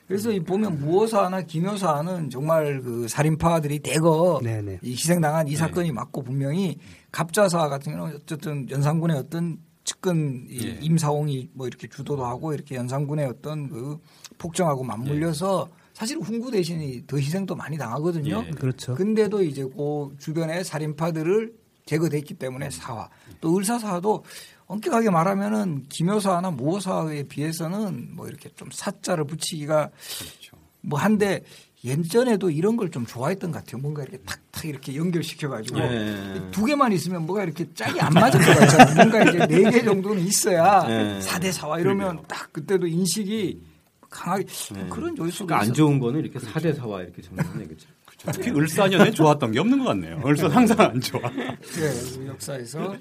[0.09, 4.81] 그래서 이 보면 무오사나 김효사는 정말 그 살인파들이 대거 네네.
[4.83, 6.79] 이 희생당한 이 사건이 맞고 분명히
[7.13, 10.79] 갑자사 같은 경우는 어쨌든 연산군의 어떤 측근 이 예.
[10.81, 13.99] 임사홍이 뭐 이렇게 주도도 하고 이렇게 연산군의 어떤 그
[14.39, 18.45] 폭정하고 맞물려서 사실 훈구 대신이 더 희생도 많이 당하거든요.
[18.47, 18.51] 예.
[18.51, 18.95] 그렇죠.
[18.95, 21.53] 근데도 이제 그 주변의 살인파들을
[21.85, 23.09] 제거됐기 때문에 사화
[23.41, 24.25] 또 을사사도
[24.69, 30.57] 엄격하게 말하면은 김효사나 무호사에 비해서는 뭐 이렇게 좀 사자를 붙이기가 그렇죠.
[30.83, 31.43] 뭐 한데
[31.85, 33.81] 예전에도 이런 걸 좀 좋아했던 것 같아요.
[33.81, 36.43] 뭔가 이렇게 탁탁 이렇게 연결시켜가지고 예.
[36.51, 38.95] 두 개만 있으면 뭐가 이렇게 짝이 안 맞을 것 같잖아요.
[38.97, 41.21] 뭔가 이제 네 개 정도는 있어야 예.
[41.21, 43.63] 사대 사와 이러면 딱 그때도 인식이
[44.11, 44.45] 강하게
[44.91, 47.87] 그런 요소도 그러니까 안 좋은 거는 이렇게 사대 4와 이렇게 정리하는 거죠.
[48.07, 48.33] 그렇죠.
[48.33, 50.21] 특히 을사년에 좋았던 게 없는 것 같네요.
[50.27, 51.21] 을사 항상 안 좋아.
[51.23, 52.97] 예, 그 역사에서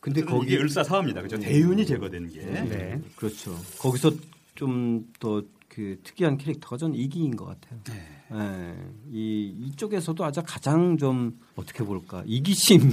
[0.00, 1.22] 근데 거기 거기 을사 사화입니다.
[1.22, 1.38] 그죠?
[1.38, 2.40] 대윤이 제거된 게.
[2.40, 3.00] 네.
[3.16, 3.56] 그렇죠.
[3.78, 4.12] 거기서
[4.54, 7.80] 좀더 그 특이한 캐릭터가 전 이기인 것 같아요.
[7.84, 8.18] 네.
[8.30, 8.74] 예,
[9.10, 12.82] 이 이쪽에서도 아주 가장 좀 어떻게 볼까 이기심이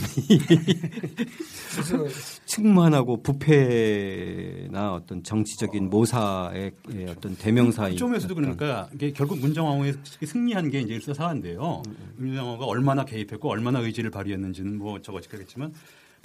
[2.45, 10.69] 충만하고 부패나 어떤 정치적인 모사의 예, 어떤 대명사인 그 어떤 그러니까 이게 결국 문정왕후의 승리한
[10.69, 11.81] 게 이제 일사사화인데요.
[12.17, 15.73] 문정왕후가 얼마나 개입했고 얼마나 의지를 발휘했는지는 뭐 저거 지켜겠지만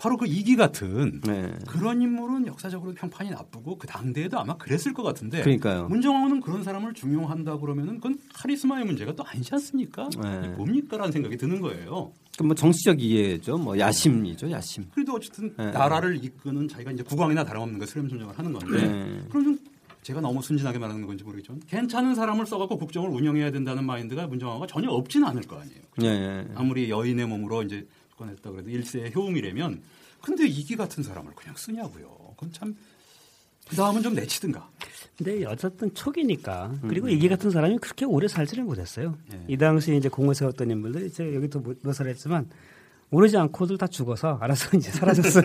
[0.01, 1.53] 바로 그 이기 같은 네.
[1.67, 5.89] 그런 인물은 역사적으로 평판이 나쁘고 그 당대에도 아마 그랬을 것 같은데 그러니까요.
[5.89, 10.09] 문정왕후는 그런 사람을 중용한다 그러면은 그건 카리스마의 문제가 또 아니지 않습니까?
[10.23, 10.49] 네.
[10.57, 12.13] 뭡니까라는 생각이 드는 거예요.
[12.39, 13.59] 그뭐 정치적 이해죠.
[13.59, 14.87] 뭐 야심이죠, 야심.
[14.95, 15.71] 그래도 어쨌든 네.
[15.71, 19.21] 나라를 이끄는 자기가 이제 국왕이나 다름없는 그 수렴순정을 하는 건데 네.
[19.29, 19.59] 그럼 좀
[20.01, 24.89] 제가 너무 순진하게 말하는 건지 모르겠지만 괜찮은 사람을 써갖고 국정을 운영해야 된다는 마인드가 문정왕후가 전혀
[24.89, 25.81] 없지는 않을 거 아니에요.
[26.01, 26.49] 예, 예.
[26.55, 27.87] 아무리 여인의 몸으로 이제
[28.21, 29.83] 주권했다 그래도 일세의 효웅이라면
[30.23, 32.35] 근데 이기 같은 사람을 그냥 쓰냐고요.
[32.37, 32.75] 그건 참
[33.71, 34.69] 그 다음은 좀 내치든가.
[35.17, 36.89] 근데 어쨌든 초기니까 음.
[36.89, 39.17] 그리고 이게 같은 사람이 그렇게 오래 살지를 못했어요.
[39.33, 39.45] 예.
[39.47, 42.51] 이 당시 이제 공을 세웠던 인물들 이제 여기도 묘사를 했지만
[43.13, 45.45] 오르지 않고들 다 죽어서 알아서 이제 사라졌어요.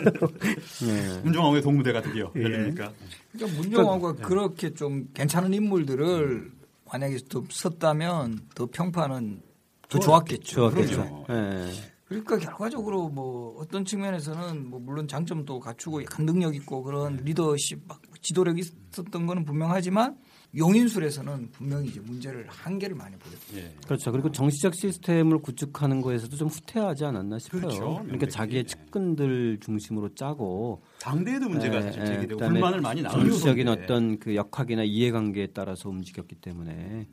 [0.87, 1.21] 예.
[1.23, 2.41] 문정왕후의 동무대가 드디어 예.
[2.41, 2.91] 열립니까?
[3.31, 6.51] 그러니까 문정왕후가 그렇게 좀 괜찮은 인물들을
[6.91, 9.41] 만약에 더 썼다면 더 평판은
[9.87, 10.71] 더 좋았겠죠.
[10.71, 11.25] 좋았겠죠.
[11.29, 11.94] 예.
[12.05, 17.99] 그러니까 결과적으로 뭐 어떤 측면에서는 뭐 물론 장점도 갖추고 약간 능력 있고 그런 리더십 막
[18.21, 20.15] 지도력이 있었던 거는 분명하지만
[20.55, 23.57] 용인술에서는 분명히 이제 문제를 한계를 많이 보였죠.
[23.57, 23.73] 예.
[23.85, 24.11] 그렇죠.
[24.11, 27.61] 그리고 정치적 시스템을 구축하는 거에서도 좀 후퇴하지 않았나 싶어요.
[27.61, 27.99] 그렇죠.
[28.03, 28.27] 그러니까.
[28.27, 34.35] 자기의 측근들 중심으로 짜고 당대에도 문제가 예, 예, 제기되고 불만을 많이 나누고 정치적인 어떤 그
[34.35, 37.07] 역학이나 이해관계에 따라서 움직였기 때문에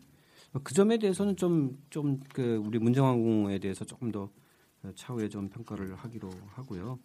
[0.62, 4.28] 그 점에 대해서는 좀 좀 그 우리 문정왕궁에 대해서 조금 더
[4.96, 6.98] 차후에 좀 평가를 하기로 하고요.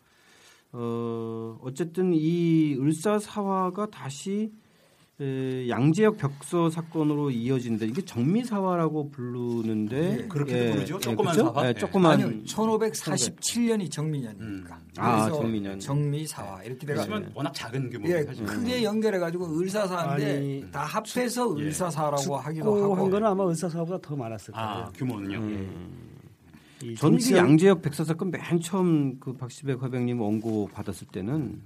[0.73, 4.51] 어 어쨌든 이 을사사화가 다시
[5.19, 10.99] 에, 양재역 벽서 사건으로 이어진데 이게 정미사화라고 부르는데 예, 그렇게도 부르죠.
[10.99, 11.53] 조그만 그렇죠?
[11.53, 11.63] 사화?
[11.65, 11.73] 예, 예.
[11.73, 14.75] 조그만 아니요, 1547년이 정미년이니까.
[14.75, 14.91] 음.
[14.97, 15.79] 아, 정미년.
[15.79, 18.45] 정미사화 이렇게 돼가 그렇지만 워낙 작은 규모 예, 사실.
[18.45, 21.63] 크게 연결해 가지고 을사사인데 아니, 다 합해서 예.
[21.63, 22.95] 을사사라고 하기도 고 하고.
[22.97, 24.67] 한 거는 아마 의사사보다 더 많았을 거예요.
[24.67, 25.49] 아 규모는요.
[25.49, 25.67] 이
[26.97, 31.61] 저는 그 양재역 백서 사건 맨 처음 그 박시백 화백님 원고 받았을 때는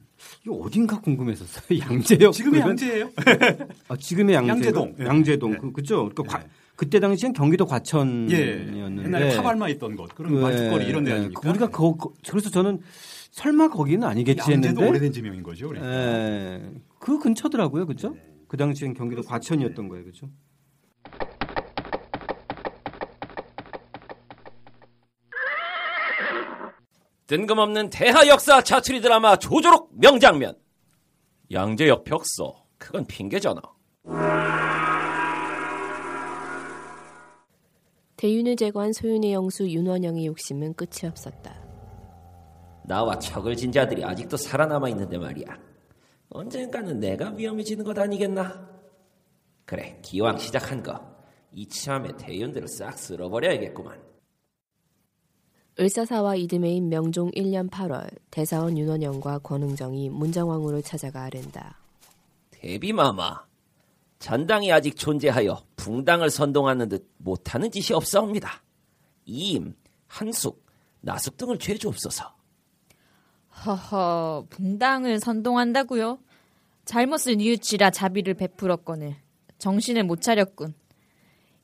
[0.45, 1.80] 이거 어딘가 궁금했었어요.
[1.80, 3.09] 양재역 지금의 양재예요.
[3.89, 4.95] 아, 지금의 양재 양재동.
[4.99, 5.05] 예.
[5.05, 5.57] 양재동 예.
[5.57, 6.09] 그 그죠?
[6.09, 6.49] 그러니까 과- 예.
[6.78, 7.70] 그때 당시엔 경기도 예.
[7.70, 11.41] 과천이었는데 옛날에 타발마 있던 곳 그런 그, 말죽거리 이런 데 예, 아닙니까?
[11.41, 12.80] 그 우리가 거, 거- 그래서 저는
[13.32, 15.68] 설마 거기는 아니겠지 양재도 했는데 오래된 지명인 거죠.
[15.68, 15.91] 그러니까.
[15.93, 18.12] 예, 그 근처더라고요, 그죠?
[18.16, 18.22] 네.
[18.47, 20.30] 그 당시엔 경기도 과천이었던 거예요, 그죠?
[27.32, 30.53] 뜬금없는 대하 역사 자투리 드라마 조조록 명장면.
[31.49, 32.65] 양재역 벽서.
[32.77, 33.61] 그건 핑계잖아.
[38.17, 41.55] 대윤을 제거한 소윤의 영수 윤원영의 욕심은 끝이 없었다.
[42.84, 45.57] 나와 척을 진 자들이 아직도 살아남아 있는데 말이야.
[46.32, 48.69] 언젠가는 내가 위험해지는 것 아니겠나?
[49.63, 50.99] 그래, 기왕 시작한 거
[51.53, 54.11] 이참에 대연대로 싹 쓸어버려야겠구만.
[55.82, 61.79] 을사사와 이듬해인 명종 1년 8월 대사원 윤원영과 권흥정이 문정왕후를 찾아가 아른다.
[62.51, 63.43] 대비마마.
[64.19, 68.61] 전당이 아직 존재하여 붕당을 선동하는 듯 못하는 짓이 없사옵니다.
[69.25, 69.73] 이임,
[70.05, 70.63] 한숙,
[70.99, 72.32] 나숙 등을 죄주옵소서.
[73.65, 76.19] 허허, 붕당을 선동한다고요?
[76.86, 79.15] 잘못을 뉘우치라 자비를 베풀었거늘
[79.57, 80.75] 정신을 못 차렸군.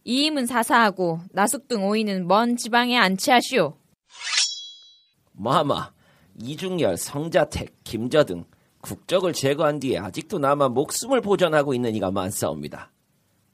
[0.06, 3.78] 이임은 사사하고 나숙 등 오이는 먼 지방에 안치하시오.
[5.38, 5.92] 마마,
[6.40, 8.46] 이중열, 성자택, 김저 등
[8.82, 12.92] 국적을 제거한 뒤에 아직도 남아 목숨을 보존하고 있는 이가 많사옵니다.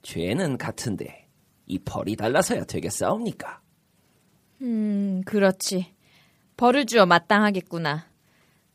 [0.01, 1.27] 죄는 같은데
[1.65, 3.61] 이 벌이 달라서야 되겠사옵니까?
[4.61, 5.93] 음, 그렇지.
[6.57, 8.07] 벌을 주어 마땅하겠구나.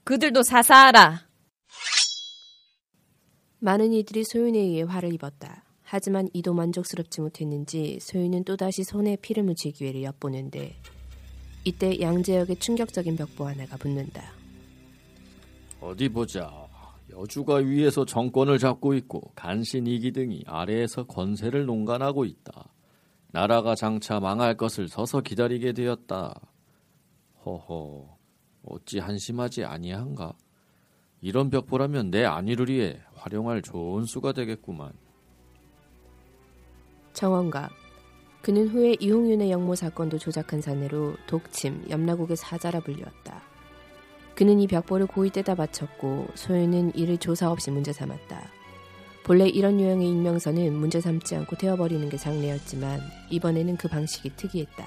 [0.04, 1.28] 그들도 사사하라.
[3.60, 5.64] 많은 이들이 소윤에 의해 화를 입었다.
[5.82, 10.76] 하지만 이도 만족스럽지 못했는지 소윤은 또다시 손에 피를 묻힐 기회를 엿보는데
[11.68, 14.22] 이때 양재역의 충격적인 벽보 하나가 붙는다.
[15.80, 16.50] 어디 보자.
[17.10, 22.72] 여주가 위에서 정권을 잡고 있고 간신 이기등이 아래에서 권세를 농간하고 있다.
[23.32, 26.40] 나라가 장차 망할 것을 서서 기다리게 되었다.
[27.44, 28.16] 허허,
[28.64, 30.32] 어찌 한심하지 아니한가?
[31.20, 34.92] 이런 벽보라면 내 안위를 활용할 좋은 수가 되겠구만.
[37.12, 37.87] 정원갑.
[38.42, 43.42] 그는 후에 이홍윤의 영모 사건도 조작한 사내로 독침, 염라국의 사자라 불렸다.
[44.34, 48.50] 그는 이 벽보를 고이 떼다 바쳤고 소윤은 이를 조사 없이 문제 삼았다.
[49.24, 54.86] 본래 이런 유형의 익명서는 문제 삼지 않고 태워버리는 게 장례였지만 이번에는 그 방식이 특이했다.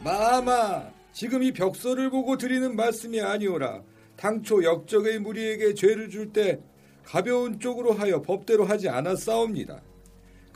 [0.00, 3.82] 마마, 지금 이 벽서를 보고 드리는 말씀이 아니오라.
[4.16, 6.60] 당초 역적의 무리에게 죄를 줄 때
[7.04, 9.80] 가벼운 쪽으로 하여 법대로 하지 않았사옵니다.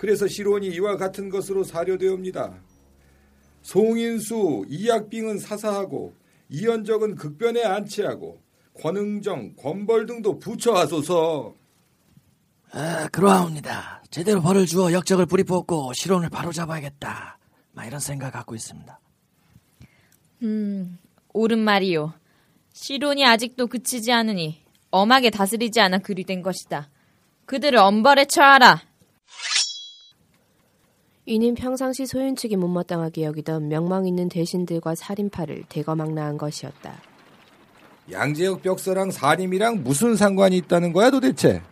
[0.05, 2.61] 그래서 실온이 이와 같은 것으로 사료되옵니다.
[3.63, 6.15] 송인수, 이약빙은 사사하고
[6.51, 8.39] 이현적은 극변에 안치하고
[8.83, 11.55] 권흥정, 권벌 등도 부처하소서.
[12.73, 14.03] 아, 그러하옵니다.
[14.11, 17.39] 제대로 벌을 주어 역적을 뿌리 뽑고 실온을 바로 잡아야겠다.
[17.73, 19.01] 막 이런 생각 갖고 있습니다.
[20.43, 20.99] 음,
[21.33, 22.13] 옳은 말이요.
[22.75, 26.91] 시론이 아직도 그치지 않으니 엄하게 다스리지 않아 그리 된 것이다.
[27.47, 28.83] 그들을 엄벌에 처하라.
[31.27, 37.01] 이는 평상시 소윤 측이 못마땅하게 여기던 명망 있는 대신들과 살인파를 대거망라한 것이었다.
[38.13, 41.63] 양재역 벽서랑 사림이랑 무슨 상관이 있다는 거야 도대체?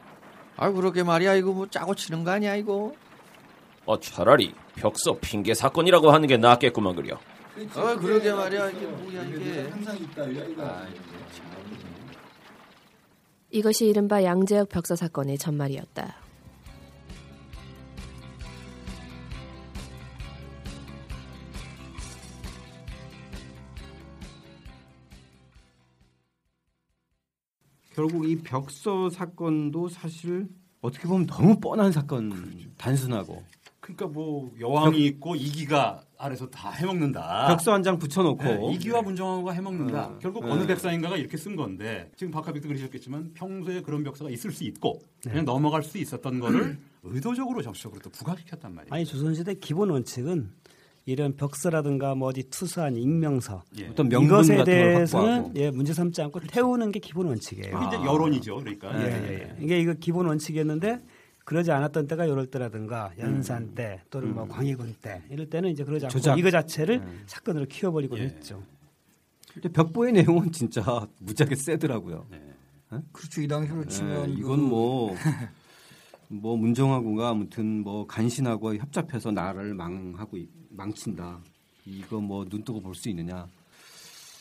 [0.57, 2.95] 아 그러게 말이야 이거 뭐 짜고 치는 거 아니야 이거?
[3.85, 7.19] 어 차라리 벽서 핑계 사건이라고 하는 게 낫겠구만 그려.
[7.75, 9.69] 아 그러게 말이야 이게 뭐야 이게?
[9.69, 10.77] 항상 있다 이거.
[13.51, 16.22] 이것이 이른바 양재역 벽서 사건의 전말이었다.
[27.95, 30.49] 결국 이 벽서 사건도 사실
[30.81, 32.33] 어떻게 보면 너무 뻔한 사건,
[32.77, 33.43] 단순하고
[33.81, 37.49] 그러니까 뭐 여왕이 있고 이기가 아래서 다 해먹는다.
[37.49, 40.07] 벽서 한 장 붙여놓고 네, 이기와 문정왕후가 해먹는다.
[40.07, 40.19] 어.
[40.21, 40.53] 결국 네.
[40.53, 45.45] 어느 백사인가가 이렇게 쓴 건데 지금 박하빅도 그러셨겠지만 평소에 그런 벽사가 있을 수 있고 그냥
[45.45, 48.95] 넘어갈 수 있었던 거를 의도적으로 적극적으로 또 부각시켰단 말이에요.
[48.95, 50.53] 아니 조선시대 기본 원칙은
[51.05, 53.89] 이런 벽서라든가 뭐 어디 투사한 익명서 예.
[53.89, 55.53] 어떤 명분 이것에 대해서는 확보하고.
[55.61, 57.77] 예, 문제 삼지 않고 태우는 게 기본 원칙이에요.
[57.89, 58.57] 이제 여론이죠.
[58.57, 59.03] 그러니까.
[59.03, 59.57] 예, 예, 예.
[59.61, 61.01] 이게 이거 기본 원칙이었는데
[61.45, 66.07] 그러지 않았던 때가 이럴 때라든가 연산 때 또는 뭐 광해군 때 이럴 때는 이제 그러지
[66.07, 66.39] 않고 조작.
[66.39, 68.23] 이거 자체를 사건으로 키워버리곤 예.
[68.25, 68.63] 했죠.
[69.53, 70.83] 근데 벽보의 내용은 진짜
[71.19, 72.27] 무지하게 세더라고요.
[73.11, 73.41] 그렇죠.
[73.43, 75.15] 이 당시로 치면 예, 그 이건 뭐,
[76.29, 81.41] 뭐 문정하고가 아무튼 뭐 간신하고 협잡해서 나라를 망하고 있- 망친다.
[81.87, 83.47] 이거 뭐 눈 뜨고 볼 수 있느냐?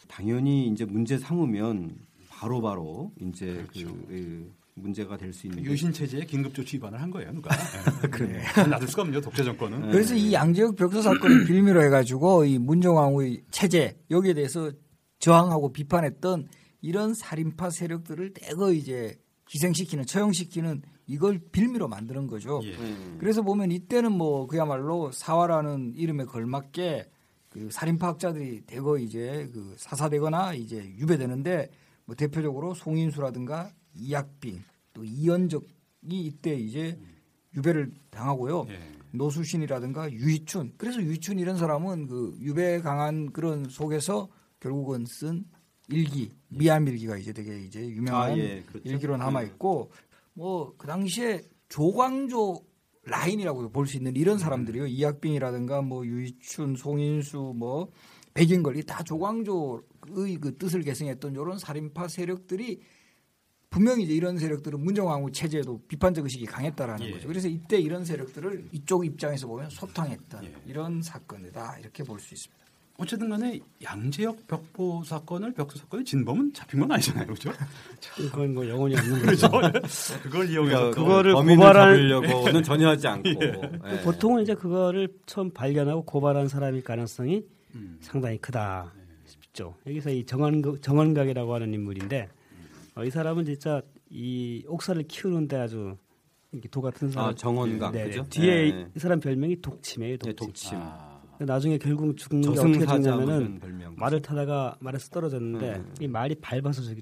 [0.08, 1.96] 당연히 이제 문제 삼으면
[2.30, 3.80] 바로바로 이제 그
[4.12, 7.50] 예, 문제가 될 수 있는 게 유신 체제에 긴급 조치 위반을 한 거예요, 누가?
[8.12, 8.44] 그래.
[8.70, 9.92] 놔둘 수가 없네요, 독재 정권은.
[9.92, 14.72] 그래서 이 양재역 벽서 사건을 빌미로 해가지고 이 문정왕후의 체제 여기에 대해서
[15.20, 16.48] 저항하고 비판했던
[16.82, 19.18] 이런 살인파 세력들을 대거 이제
[19.54, 22.62] 희생시키는 처형시키는 이걸 빌미로 만드는 거죠.
[22.64, 22.74] 예.
[23.20, 27.10] 그래서 보면 이때는 뭐 그야말로 사화라는 이름에 걸맞게
[27.50, 31.70] 그 살인 파학자들이 대거 이제 그 사사되거나 이제 유배되는데
[32.06, 35.68] 뭐 대표적으로 송인수라든가 이약빙 또 이연적이
[36.12, 36.98] 이때 이제
[37.58, 38.68] 유배를 당하고요.
[38.70, 38.80] 예.
[39.12, 44.30] 노수신이라든가 유희춘 그래서 유희춘 이런 사람은 그 유배 강한 그런 속에서
[44.62, 45.44] 결국은 쓴
[45.90, 48.90] 일기 미암 일기가 이제 되게 이제 유명한 아, 예, 그렇죠.
[48.90, 49.92] 일기로 남아 있고
[50.34, 52.66] 뭐 그 당시에 조광조
[53.04, 57.92] 라인이라고 볼 수 있는 이런 사람들이요 이학빙이라든가 뭐 유희춘 송인수 뭐
[58.34, 62.82] 백인걸 이 다 조광조의 그 뜻을 계승했던 이런 살인파 세력들이
[63.70, 67.12] 분명히 이제 이런 세력들은 문정왕후 체제에도 비판적 의식이 강했다라는 예.
[67.12, 67.28] 거죠.
[67.28, 70.54] 그래서 이때 이런 세력들을 이쪽 입장에서 보면 소탕했던 예.
[70.66, 72.61] 이런 사건이다 이렇게 볼 수 있습니다.
[73.02, 77.26] 어쨌든 간에 양재역 벽보 사건을 벽수 사건의 진범은 잡힌 건 아니잖아요.
[77.26, 77.52] 그렇죠?
[78.16, 79.26] 그건 뭐 영혼이 없는.
[79.26, 79.50] 거죠.
[80.22, 84.02] 그걸 이용해서 또 그거를 잡으려고는 전혀 하지 않고 예.
[84.04, 87.44] 보통은 이제 그거를 처음 발견하고 고발한 사람일 가능성이
[87.74, 87.98] 음.
[88.02, 88.94] 상당히 크다
[89.26, 89.74] 싶죠.
[89.88, 92.30] 여기서 이 정원 정원각이라고 하는 인물인데
[92.94, 93.82] 어, 이 사람은 진짜
[94.12, 95.98] 이 옥사를 키우는데 아주
[96.52, 97.30] 이렇게 도 같은 사람.
[97.30, 98.26] 아 정원각 네, 그죠?
[98.30, 98.88] 뒤에 예.
[98.96, 100.18] 이 사람 별명이 독침이에요.
[100.18, 100.48] 네, 독침.
[100.48, 100.78] 독침.
[100.80, 101.11] 아,
[101.46, 103.60] 나중에 결국 죽는 게 어떻게 죽냐면은.
[103.96, 105.96] 말을 타다가 말에서 떨어졌는데 음.
[106.00, 106.98] 이 말이 밟아서 죽,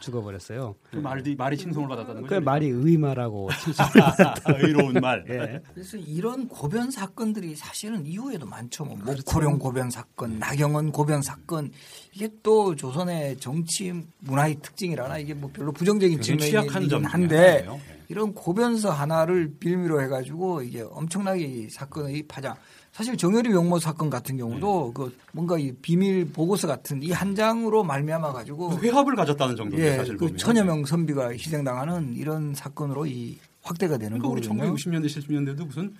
[0.00, 0.74] 죽어버렸어요.
[0.90, 2.40] 그 말이 말이 칭송을 받았다는 그 거죠.
[2.42, 5.24] 말이 의마라고 아, 의로운 말.
[5.28, 5.60] 예.
[5.72, 8.84] 그래서 이런 고변 사건들이 사실은 이후에도 많죠.
[8.84, 9.22] 뭐 그렇죠.
[9.24, 11.70] 목호령 고변 사건, 나경원 고변 사건
[12.12, 17.66] 이게 또 조선의 정치 문화의 특징이라나 이게 뭐 별로 부정적인 측면이긴 점 한데
[18.08, 22.54] 이런 고변서 하나를 빌미로 해가지고 이게 엄청나게 이 사건의 파장.
[22.92, 27.82] 사실 정열이 용모 사건 같은 경우도 그 뭔가 이 비밀 보고서 같은 이 한 장으로
[27.84, 30.36] 말미암아 가지고 회합을 가졌다는 정도인데 예, 사실 그.
[30.36, 34.74] 천여 명 선비가 희생당하는 이런 사건으로 이 확대가 되는 그러니까 우리 거거든요.
[34.74, 35.94] 1960년대 70년대도 무슨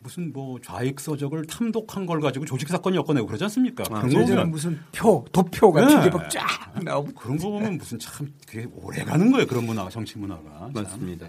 [0.00, 3.84] 무슨 뭐 좌익 서적을 탐독한 걸 가지고 조직 사건이 엮어내고 그러지 않습니까?
[3.90, 6.10] 아, 보면 무슨 표, 도표 같은 네.
[6.10, 9.46] 게막쫙 나오고 그런 거 보면 무슨 참 그게 오래 가는 거예요.
[9.46, 10.42] 그런 문화가 정치 문화가.
[10.58, 10.72] 참.
[10.74, 11.26] 맞습니다.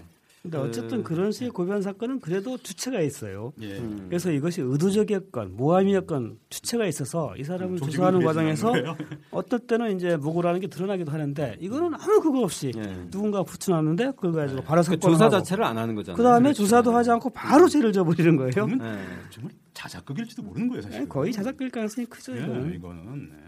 [0.50, 3.52] 근데 어쨌든 그런 식의 고변 사건은 그래도 주체가 있어요.
[3.60, 3.78] 예.
[3.78, 4.06] 음.
[4.08, 8.72] 그래서 이것이 의도적이었건 모함이었건 주체가 있어서 이 사람을 조직을 조사하는 과정에서?
[9.32, 12.82] 어떨 때는 이제 무고라는 게 드러나기도 하는데 이거는 아무 그거 없이 예.
[13.10, 16.16] 누군가 붙여놨는데 그걸 가지고 바로 그 사건을 조사 하고 자체를 안 하는 거잖아요.
[16.16, 16.62] 그 다음에 그렇죠.
[16.62, 18.50] 조사도 하지 않고 바로 죄를 져버리는 거예요.
[18.52, 19.30] 그러면 예.
[19.30, 21.00] 정말 자작극일지도 모르는 거예요, 사실.
[21.00, 22.36] 네, 거의 자작될 가능성이 크죠.
[22.36, 22.74] 예, 이거는.
[22.74, 23.45] 이거는 네.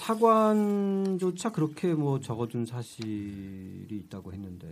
[0.00, 4.66] 사관조차 그렇게 뭐 적어둔 사실이 있다고 했는데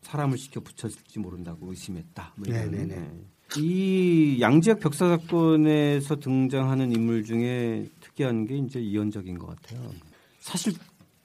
[0.00, 2.34] 사람을 시켜 붙였을지 모른다고 의심했다.
[2.36, 2.70] 뭐 이런.
[2.72, 2.96] 네네네.
[2.96, 3.10] 네.
[3.58, 9.88] 이 양지역 벽사 사건에서 등장하는 인물 중에 특이한 게 이제 이현적인 것 같아요.
[10.40, 10.72] 사실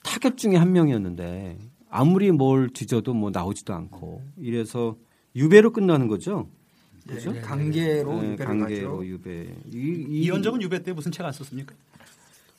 [0.04, 1.58] 타겟 중에 한 명이었는데
[1.90, 4.98] 아무리 뭘 뒤져도 뭐 나오지도 않고 이래서
[5.36, 6.48] 유배로 끝나는 거죠.
[7.08, 7.34] 그죠?
[7.36, 9.08] 예, 강계로 네, 유배를 강계로 가죠.
[9.08, 9.56] 유배.
[9.74, 11.74] 이, 이 이언적은 유배 때 무슨 책 안 썼습니까?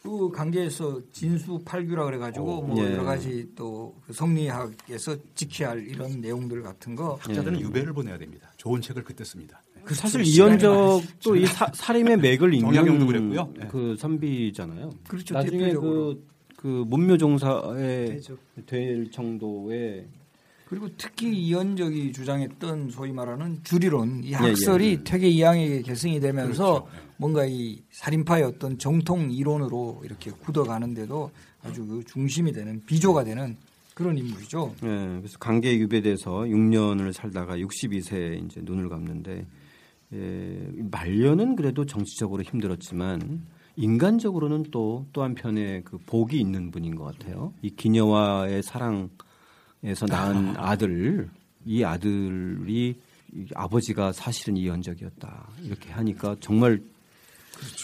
[0.08, 2.92] 그 강계에서 진수팔규라 그래가지고 오, 뭐 예.
[2.92, 7.62] 여러 가지 또 그 성리학에서 지켜야 할 이런 내용들 같은 거 학자들은 예.
[7.64, 8.50] 유배를 보내야 됩니다.
[8.56, 9.62] 좋은 책을 그때 씁니다.
[9.84, 13.52] 그 사실 시간이 이언적도 이 사, 살인의 맥을 정약용도 읽는 그랬고요.
[13.56, 13.68] 네.
[13.68, 14.90] 그 선비잖아요.
[15.08, 15.34] 그렇죠.
[15.34, 16.14] 나중에 대표적으로.
[16.14, 16.24] 그,
[16.56, 18.36] 그 문묘종사에 되죠.
[18.66, 20.06] 될 정도의
[20.68, 25.02] 그리고 특히 이현적이 주장했던 소위 말하는 주리론 이 학설이 예, 예.
[25.02, 26.88] 퇴계 이항에게 계승이 되면서 그렇죠.
[26.94, 27.08] 예.
[27.16, 31.30] 뭔가 이 살인파의 어떤 정통 이론으로 이렇게 굳어가는데도
[31.62, 33.56] 아주 그 중심이 되는 비조가 되는
[33.94, 34.74] 그런 인물이죠.
[34.82, 34.86] 예,
[35.20, 39.46] 그래서 강계 유배돼서 6년을 살다가 62세에 이제 눈을 감는데
[40.12, 43.40] 예, 말년은 그래도 정치적으로 힘들었지만
[43.76, 47.54] 인간적으로는 또 또 한편의 그 복이 있는 분인 것 같아요.
[47.62, 49.08] 이 기녀와의 사랑
[49.84, 51.28] 에서 낳은 아들
[51.64, 52.96] 이 아들이
[53.34, 56.80] 이 아버지가 사실은 이현적이었다 이렇게 하니까 정말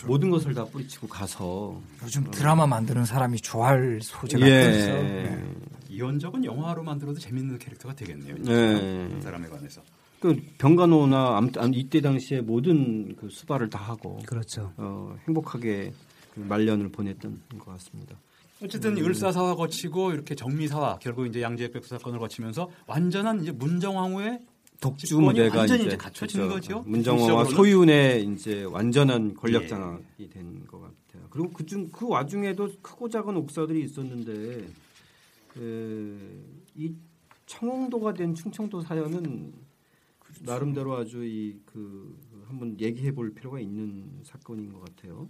[0.07, 4.71] 모든 것을 다 뿌리치고 가서 요즘 드라마 만드는 사람이 좋아할 소재가 예.
[4.71, 4.87] 있어.
[4.93, 5.45] 네.
[5.89, 8.37] 이현적은 영화로 만들어도 재밌는 캐릭터가 되겠네요.
[8.47, 9.09] 예.
[9.15, 9.83] 그 사람에 관해서.
[10.21, 14.73] 그 병간호나 아무튼 아무- 이때 당시에 모든 그 수발을 다 하고 그렇죠.
[14.77, 15.93] 어, 행복하게
[16.35, 18.17] 그 말년을 보냈던 것 같습니다.
[18.65, 24.41] 어쨌든 을사사와 거치고 이렇게 정미사와 결국 이제 양재역 백수 사건을 거치면서 완전한 이제 문정왕후의
[24.81, 26.83] 독주 무대가 완전히 이제 갖춰지는 그렇죠.
[26.83, 27.03] 거죠.
[27.03, 27.51] 정치적으로는.
[27.55, 29.67] 소윤의 이제 완전한 권력 예.
[29.69, 31.27] 장악이 된것 같아요.
[31.31, 34.67] 그리고 그중 그 와중에도 크고 작은 옥사들이 있었는데
[35.49, 36.45] 그,
[36.75, 36.93] 이
[37.47, 39.53] 청홍도가 된 충청도 사연은
[40.19, 40.45] 그렇죠.
[40.45, 45.29] 나름대로 아주 이 그 한번 얘기해 볼 필요가 있는 사건인 것 같아요.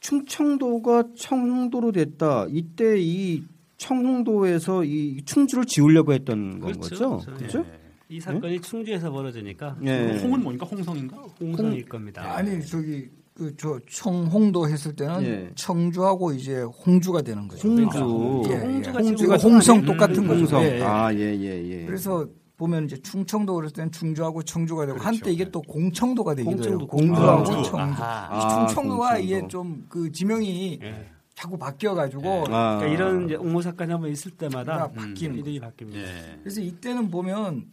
[0.00, 2.46] 충청도가 청홍도로 됐다.
[2.50, 3.44] 이때 이
[3.76, 6.80] 청홍도에서 이 충주를 지으려고 했던 건 그렇죠.
[6.80, 7.18] 거죠.
[7.18, 7.34] 그렇죠.
[7.36, 7.58] 그렇죠?
[7.60, 7.80] 예.
[8.08, 10.18] 이 사건이 충주에서 벌어지니까 예.
[10.22, 11.16] 홍은 뭐니까 홍성인가?
[11.40, 12.36] 홍성일 겁니다.
[12.36, 15.50] 아니 저기 그 저 청홍도 했을 때는 예.
[15.54, 17.68] 청주하고 이제 홍주가 되는 거죠.
[17.68, 18.42] 홍주.
[18.50, 18.90] 예, 예.
[18.90, 19.82] 홍주가 홍성?
[19.86, 20.40] 똑같은 거죠.
[20.40, 20.62] 홍성.
[20.62, 20.82] 예, 예.
[20.82, 21.86] 아, 예, 예, 예.
[21.86, 22.26] 그래서
[22.60, 25.08] 보면 이제 충청도 그랬을 때는 충주하고 청주가 되고 그렇죠.
[25.08, 26.78] 한때 이게 또 공청도가 되기도 해요.
[26.78, 27.70] 공청도, 공주하고 공주.
[27.70, 28.00] 청주.
[28.00, 29.22] 이 아, 충청도가 공청도.
[29.24, 31.06] 이게 좀 그 지명이 예.
[31.34, 32.76] 자꾸 바뀌어가지고 아.
[32.76, 34.94] 그러니까 이런 이제 옥모 사건이 한번 있을 때마다 음.
[34.94, 35.94] 바뀌는 이름이 바뀝니다.
[35.94, 36.38] 예.
[36.42, 37.64] 그래서 이때는 보면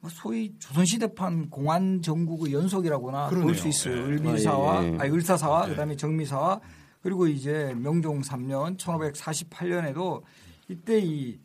[0.00, 3.54] 뭐 소위 조선시대판 공안 전국의 연속이라고나 볼.
[3.54, 3.94] 수 있어요.
[3.96, 4.00] 예.
[4.00, 4.98] 을밀사와 아, 예, 예.
[4.98, 5.70] 아니 을사사와 예.
[5.70, 6.60] 그다음에 정미사와
[7.00, 10.22] 그리고 이제 명종 3년 1548년에도
[10.68, 11.38] 이때 이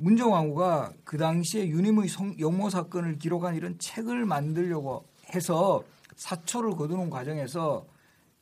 [0.00, 5.82] 문정왕후가 그 당시에 유님의 성- 영모 사건을 기록한 이런 책을 만들려고 해서
[6.16, 7.86] 사초를 거두는 과정에서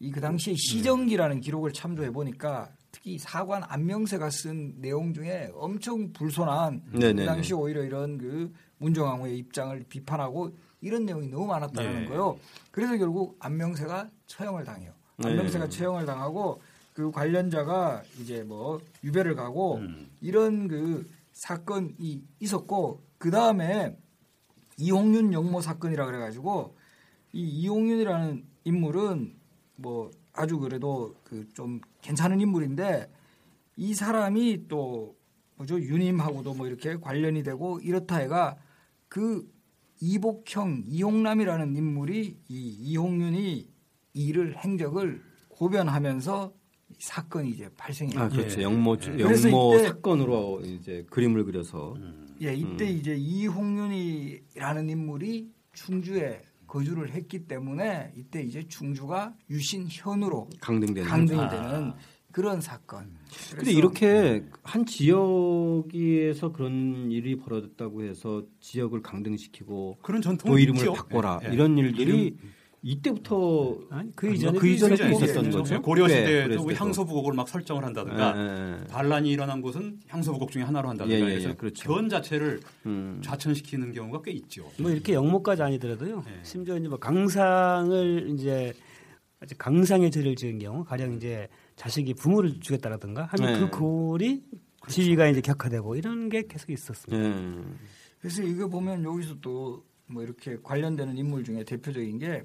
[0.00, 6.82] 이 그 당시에 시정기라는 기록을 참조해 보니까 특히 사관 안명세가 쓴 내용 중에 엄청 불손한
[6.92, 7.22] 네네네.
[7.22, 10.50] 그 당시 오히려 이런 그 문정왕후의 입장을 비판하고
[10.80, 12.06] 이런 내용이 너무 많았다는 예.
[12.08, 12.36] 거예요.
[12.72, 14.92] 그래서 결국 안명세가 처형을 당해요.
[15.22, 15.70] 안명세가 네.
[15.70, 16.60] 처형을 당하고
[16.92, 20.10] 그 관련자가 이제 뭐 유배를 가고 음.
[20.20, 21.08] 이런 그
[21.42, 23.96] 사건이 있었고 그 다음에
[24.78, 26.76] 이홍윤 영모 사건이라 그래가지고
[27.32, 29.34] 이 이홍윤이라는 인물은
[29.74, 33.10] 뭐 아주 그래도 그 좀 괜찮은 인물인데
[33.76, 35.16] 이 사람이 또
[35.56, 35.80] 뭐죠?
[35.80, 38.56] 유님하고도 뭐 이렇게 관련이 되고 이렇다 해가
[39.08, 39.50] 그
[40.00, 43.68] 이복형 이홍남이라는 인물이 이 이홍윤이
[44.14, 46.61] 이 일을 행적을 고변하면서 이
[47.06, 48.20] 사건이 이제 발생해요.
[48.20, 48.60] 아, 그렇죠.
[48.60, 48.62] 예.
[48.62, 51.96] 영모 그래서 영모 이때- 사건으로 이제 그림을 그려서
[52.40, 61.08] 예, 이때 이제 이홍윤이라는 인물이 충주에 거주를 했기 때문에 이때 이제 충주가 유신현으로 강등되는.
[61.08, 61.48] 강등이 아.
[61.48, 61.92] 되는
[62.30, 63.10] 그런 사건.
[63.50, 70.86] 그래서 이렇게 한 지역에서 그런 일이 벌어졌다고 해서 지역을 강등시키고 그런 전통이 또 이름을.
[70.94, 71.52] 바꿔라 예, 예.
[71.52, 72.36] 이런 일들이 이
[73.00, 75.50] 때부터 아니, 그 이전에 그 이전에 있었던.
[75.50, 75.80] 거죠.
[75.82, 76.72] 고려 네, 시대에도 시대도.
[76.74, 78.86] 향소부곡을 막 설정을 한다든가 예, 예.
[78.88, 81.88] 반란이 일어난 곳은 향소부곡 중에 하나로 한다든가 예, 예, 해서 예, 그렇죠.
[81.92, 83.20] 견 자체를 음.
[83.22, 84.68] 좌천시키는 경우가 꽤 있죠.
[84.78, 86.24] 뭐 이렇게 영모까지 아니더라도요.
[86.26, 86.40] 네.
[86.42, 88.72] 심지어 이제 뭐 강상을 이제
[89.58, 93.60] 강상의 죄를 지은 경우 가령 이제 자식이 부모를 죽였다라든가 하면 네.
[93.60, 94.42] 그 골이
[94.88, 97.24] 지위가 이제 격화되고 이런 게 계속 있었습니다.
[97.24, 97.62] 예.
[98.20, 102.44] 그래서 이거 보면 여기서 또 뭐 이렇게 관련되는 인물 중에 대표적인 게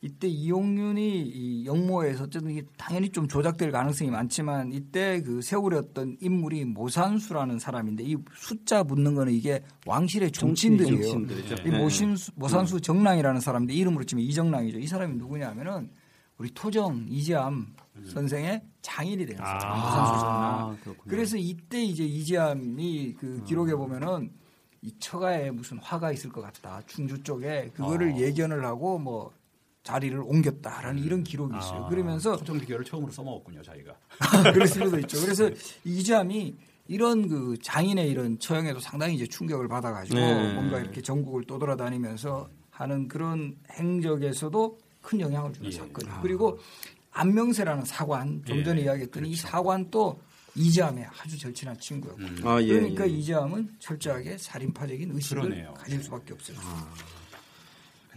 [0.00, 6.66] 이때 이용윤이 이 영모에서 어쨌든 이게 당연히 좀 조작될 가능성이 많지만 이때 그 세월이었던 인물이
[6.66, 11.02] 모산수라는 사람인데 이 숫자 붙는 거는 이게 왕실의 정치인들이에요.
[11.02, 11.54] 정치인들이죠.
[11.66, 11.78] 이 네.
[11.78, 14.78] 모신수, 모산수 정랑이라는 사람인데 이름으로 치면 이정랑이죠.
[14.78, 15.90] 이 사람이 누구냐면은
[16.38, 17.74] 우리 토정 이지암
[18.06, 19.80] 선생의 장인이 되는 사람.
[19.80, 20.44] 모산수 정랑.
[20.44, 21.10] 아, 그렇군요.
[21.10, 24.30] 그래서 이때 이제 이지암이 그 기록에 보면은
[24.80, 26.80] 이 처가에 무슨 화가 있을 것 같다.
[26.86, 29.32] 충주 쪽에 그거를 예견을 하고 뭐
[29.88, 31.86] 자리를 옮겼다라는 이런 기록이 있어요.
[31.88, 33.96] 그러면서 토정 비결을 처음으로 써먹었군요, 자기가.
[34.52, 35.18] 그럴 수도 있죠.
[35.24, 35.50] 그래서
[35.84, 36.54] 이지암이
[36.88, 40.52] 이런 그 장인의 이런 처형에도 상당히 이제 충격을 받아가지고 네.
[40.52, 45.74] 뭔가 이렇게 전국을 떠돌아다니면서 하는 그런 행적에서도 큰 영향을 주는 예.
[45.74, 46.20] 사건이에요.
[46.22, 46.58] 그리고
[47.12, 48.64] 안명세라는 사관 좀 예.
[48.64, 50.20] 전에 이야기했던 이 사관 또
[50.54, 53.12] 이지함의 아주 절친한 친구였고 아, 예, 그러니까 예.
[53.14, 55.72] 이지함은 철저하게 살인파적인 의식을 그러네요.
[55.72, 56.58] 가질 수밖에 없어요.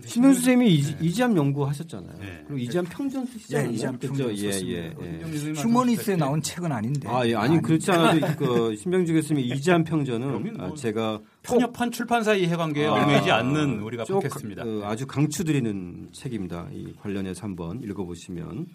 [0.06, 2.14] 신병주 쌤이 이- 이지함 연구하셨잖아요.
[2.20, 2.44] 네.
[2.48, 3.72] 그리고 이지함 평전 예, 쓰시잖아요.
[3.72, 4.08] 이지함 그죠?
[4.14, 4.80] 평전 예, 썼습니다.
[4.80, 4.90] 예, 예.
[4.92, 7.08] 신병주님이 휴머니스트에 말씀하셨다시피 나온 책은 아닌데.
[7.10, 7.36] 아, 예.
[7.36, 12.94] 아니 그렇지 않아도 그 신병주 교수님의 이지함 평전은 뭐 아, 제가 편협한 출판사 이해관계에 아,
[12.94, 14.64] 얽매이지 않는 우리가 쭉 팟캐스트입니다.
[14.64, 16.68] 그 아주 강추드리는 책입니다.
[16.74, 18.68] 이 관련해서 한번 읽어보시면.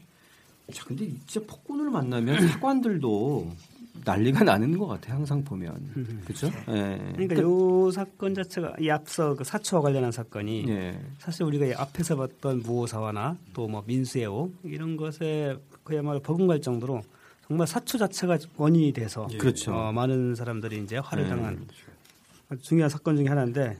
[0.72, 3.52] 자, 근데 진짜 폭군을 만나면 사관들도
[4.04, 5.16] 난리가 나는 것 같아요.
[5.16, 6.46] 항상 보면, 그렇죠?
[6.68, 6.98] 예.
[7.14, 10.98] 그러니까 요 사건 자체가 이 앞서 그 사초와 관련한 사건이 예.
[11.18, 17.02] 사실 우리가 이 앞에서 봤던 무오사화나 또 뭐 민수애호 이런 것에 그야말로 버금갈 정도로
[17.46, 19.72] 정말 사초 자체가 원인이 돼서 그렇죠.
[19.72, 21.30] 어, 많은 사람들이 이제 화를 네.
[21.30, 21.66] 당한
[22.62, 23.76] 중요한 사건 중에 하나인데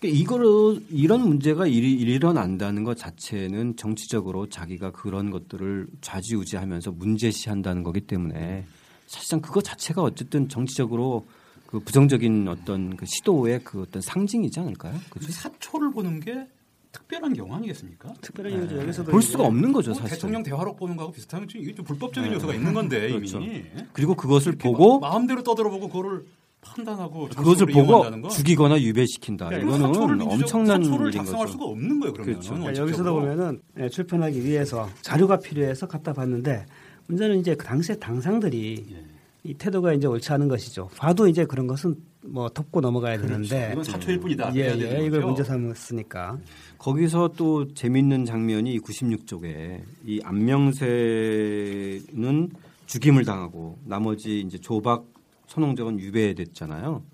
[0.00, 8.00] 그러니까 이거를 이런 문제가 일이 일어난다는 것 자체는 정치적으로 자기가 그런 것들을 좌지우지하면서 문제시한다는 거기
[8.00, 8.66] 때문에
[9.06, 11.26] 사실상 그거 자체가 어쨌든 정치적으로
[11.66, 14.94] 그 부정적인 어떤 그 시도의 그 어떤 상징이지 않을까요?
[15.10, 15.32] 그 그죠?
[15.32, 16.46] 사초를 보는 게
[16.92, 18.14] 특별한 경우 아니겠습니까?
[18.20, 18.78] 특별한 이유죠.
[18.80, 20.16] 여기서도 볼 수가 없는 거죠, 뭐 사실.
[20.16, 23.38] 대통령 대화록 보는 거하고 비슷하면 이게 좀 불법적인 요소가 있는 건데 그렇죠.
[23.40, 26.24] 이미 그리고 그것을 보고 마- 마음대로 떠들어보고 그거를
[26.62, 28.28] 판단하고 그것을 보고?
[28.28, 29.46] 죽이거나 유배시킨다.
[29.50, 31.52] 그러니까 이거는 사초를 민주적- 엄청난 사초를 작성할 거죠.
[31.52, 32.12] 수가 없는 거예요.
[32.12, 32.54] 그러면 그렇죠.
[32.54, 36.66] 그러니까 여기서도 보면은 예, 출판하기 위해서 자료가 필요해서 갖다 봤는데
[37.06, 39.04] 문제는 이제 그 당시에 당상들이 예.
[39.44, 40.88] 이 태도가 이제 옳지 않은 것이죠.
[40.96, 44.52] 봐도 이제 그런 것은 뭐 덮고 넘어가야 되는데 이건 사초일 뿐이다.
[44.56, 45.20] 예, 해야 예, 되는 이걸.
[45.22, 46.38] 문제 삼았으니까
[46.78, 52.50] 거기서 또 재밌는 장면이 이 96쪽에 이 안명세는
[52.86, 55.04] 죽임을 당하고 나머지 이제 조박
[55.46, 57.04] 손홍적은 유배됐잖아요.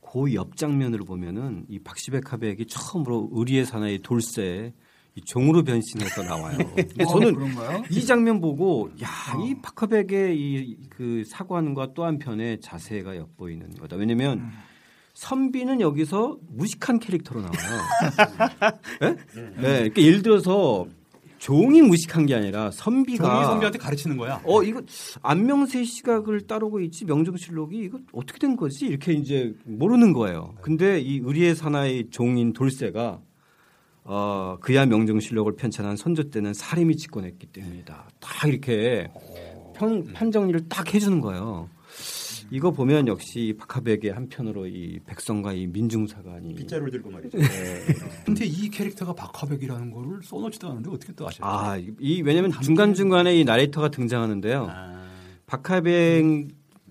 [0.00, 4.87] 그 옆 장면을 보면은 이 박시백 하백이 처음으로 의리의 사나이 돌쇠 이
[5.24, 6.58] 종으로 변신해서 나와요.
[6.76, 7.82] 근데 어, 저는 그런가요?
[7.90, 13.94] 이 장면 보고 야이 박하백의 이 그 사관과 또 한편의 자세가 엿보이는 거다.
[13.94, 14.50] 왜냐면
[15.14, 17.54] 선비는 여기서 무식한 캐릭터로 나와요.
[19.02, 19.06] 예?
[19.10, 19.16] 네?
[19.62, 20.86] 그러니까 예를 들어서
[21.38, 24.40] 종이 무식한 게 아니라 선비가 종이 선비한테 가르치는 거야.
[24.44, 24.82] 어 이거
[25.22, 30.54] 안명세 시각을 따르고 있지 명정실록이 이거 어떻게 된 거지 이렇게 이제 모르는 거예요.
[30.62, 33.20] 근데 이 의리의 사나이 종인 돌쇠가
[34.10, 38.08] 어 그야 명정실록을 편찬한 선조 때는 사림이 집권했기 때문이다.
[38.20, 39.10] 다 이렇게
[39.74, 41.68] 편, 판정리를 딱 해주는 거예요.
[42.50, 47.36] 이거 보면 역시 박하백의 한편으로 이 백성과 이 민중사관이 빗자루를 들고 말이죠.
[47.36, 47.44] 네.
[48.24, 51.44] 근데 이 캐릭터가 박하백이라는 거를 써놓지도 않은데 어떻게 또 아셨죠?
[51.44, 54.66] 아, 이- 이 왜냐면 중간 중간에 이 나레이터가 등장하는데요.
[54.70, 55.06] 아,
[55.44, 56.48] 박하백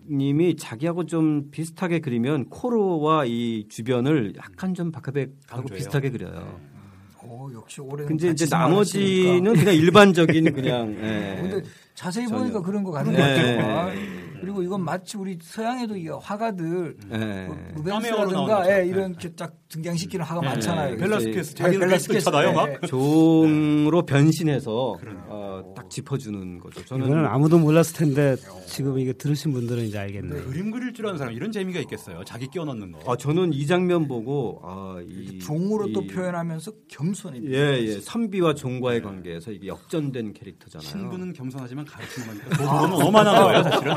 [0.10, 5.76] 님이 자기하고 좀 비슷하게 그리면 코르와 이 주변을 약간 좀 박하백하고 강조해요.
[5.78, 6.77] 비슷하게 그려요.
[7.24, 11.40] 오, 역시 올해 근데 이제 나머지는 그냥 일반적인 그냥 예.
[11.42, 12.40] 근데 자세히 전혀.
[12.42, 13.18] 보니까 그런 거 같은 네.
[13.18, 13.92] 것 같아요.
[14.40, 17.46] 그리고 이건 마치 우리 서양에도 이 화가들 예.
[17.48, 18.70] 뭐 루벤스라든가.
[18.82, 20.48] 예, 이런 이렇게 딱 등장시키는 화가 네.
[20.48, 20.92] 많잖아요.
[20.92, 20.98] 네.
[20.98, 22.26] 벨라스케스 예, 자기는 벨라스케스.
[22.26, 22.70] 쫓아나요 막.
[22.70, 22.88] 예, 예.
[22.88, 24.98] 종으로 변신해서
[25.28, 26.86] 어, 딱 짚어주는 거죠.
[26.86, 30.46] 저는 이거는 아무도 몰랐을 텐데 지금 이거 들으신 분들은 이제 알겠네요.
[30.46, 32.24] 그림 그릴 줄 아는 사람 이런 재미가 있겠어요.
[32.26, 33.12] 자기 끼워 넣는 거.
[33.12, 37.42] 아, 저는 이 장면 보고 아, 이 종으로 또 이- 표현하면서 겸손해.
[37.46, 38.00] 예, 예.
[38.00, 40.88] 선비와 종과의 관계에서 이게 역전된 캐릭터잖아요.
[40.88, 43.92] 신부는 겸손하지만 가르치는 거니까 도구는 어만한 거예요, 사실은.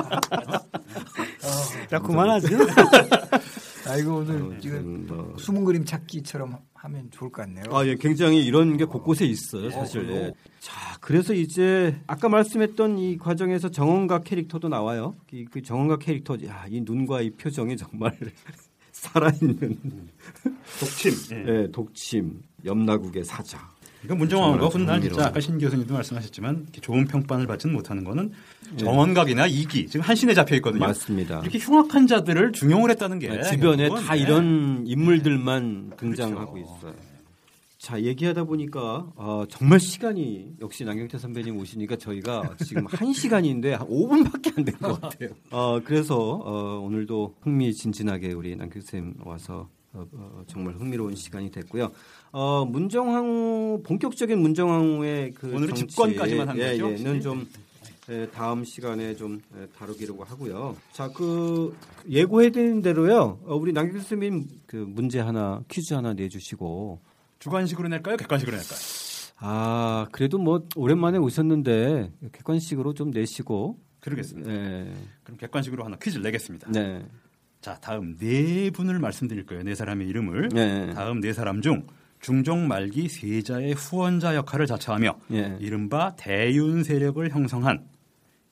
[1.93, 2.49] 야 그만하죠.
[3.91, 5.35] 아이고 오늘 아무튼 지금 뭐.
[5.39, 7.65] 숨은 그림 찾기처럼 하면 좋을 것 같네요.
[7.71, 10.09] 아, 예, 굉장히 이런 게 곳곳에 있어요, 사실.
[10.11, 10.33] 예.
[10.61, 15.15] 자, 그래서 이제 아까 말씀했던 이 과정에서 정원각 캐릭터도 나와요.
[15.33, 18.17] 이, 그 정원각 캐릭터, 야, 이 눈과 이 표정이 정말
[18.93, 19.79] 살아있는
[20.81, 21.13] 독침.
[21.33, 21.45] 예.
[21.49, 23.59] 예, 독침, 염라국의 사자.
[24.09, 25.27] 문정왕과 정말 훗날 진짜.
[25.27, 28.33] 아까 신 교수님도 말씀하셨지만 좋은 평판을 받지는 못하는 거는
[28.77, 30.87] 정원각이나 이기 지금 한신에 잡혀 있거든요.
[30.87, 31.41] 맞습니다.
[31.41, 34.23] 이렇게 흉악한 자들을 중용을 했다는 게 네, 주변에 다 예.
[34.23, 36.77] 이런 인물들만 등장하고 그렇죠.
[36.79, 36.95] 있어요.
[37.79, 43.87] 자 얘기하다 보니까 어, 정말 시간이 역시 남경태 선배님 오시니까 저희가 지금 한 시간인데 한
[43.87, 45.31] 5분밖에 안 된 것 같아요.
[45.51, 51.91] 어, 그래서 어, 오늘도 흥미진진하게 우리 남경태 선생님 와서 어, 어, 정말 흥미로운 시간이 됐고요.
[52.33, 56.93] 어, 문정왕후 본격적인 문정왕후의 그 정치, 집권까지만 한 예, 거죠?
[56.93, 57.49] 예,는 좀
[58.09, 60.77] 예, 다음 시간에 좀 예, 다루기로 하고요.
[60.93, 61.77] 자, 그
[62.09, 63.41] 예고해드린 대로요.
[63.45, 67.01] 어, 우리 남경 선생님 그 문제 하나 퀴즈 하나 내주시고
[67.41, 68.17] 주관식으로 낼까요?
[68.17, 68.79] 객관식으로 낼까요?
[69.43, 74.51] 아 그래도 뭐 오랜만에 오셨는데 객관식으로 좀 내시고 그러겠습니다.
[74.51, 74.93] 네,
[75.25, 76.71] 그럼 객관식으로 하나 퀴즈를 내겠습니다.
[76.71, 77.05] 네,
[77.61, 79.63] 자, 다음 네 분을 말씀드릴 거예요.
[79.63, 80.49] 네 사람의 이름을.
[80.49, 81.87] 네, 다음 네 사람 중
[82.21, 85.57] 중종 말기 세자의 후원자 역할을 자처하며 예.
[85.61, 87.87] 이른바 대윤 세력을 형성한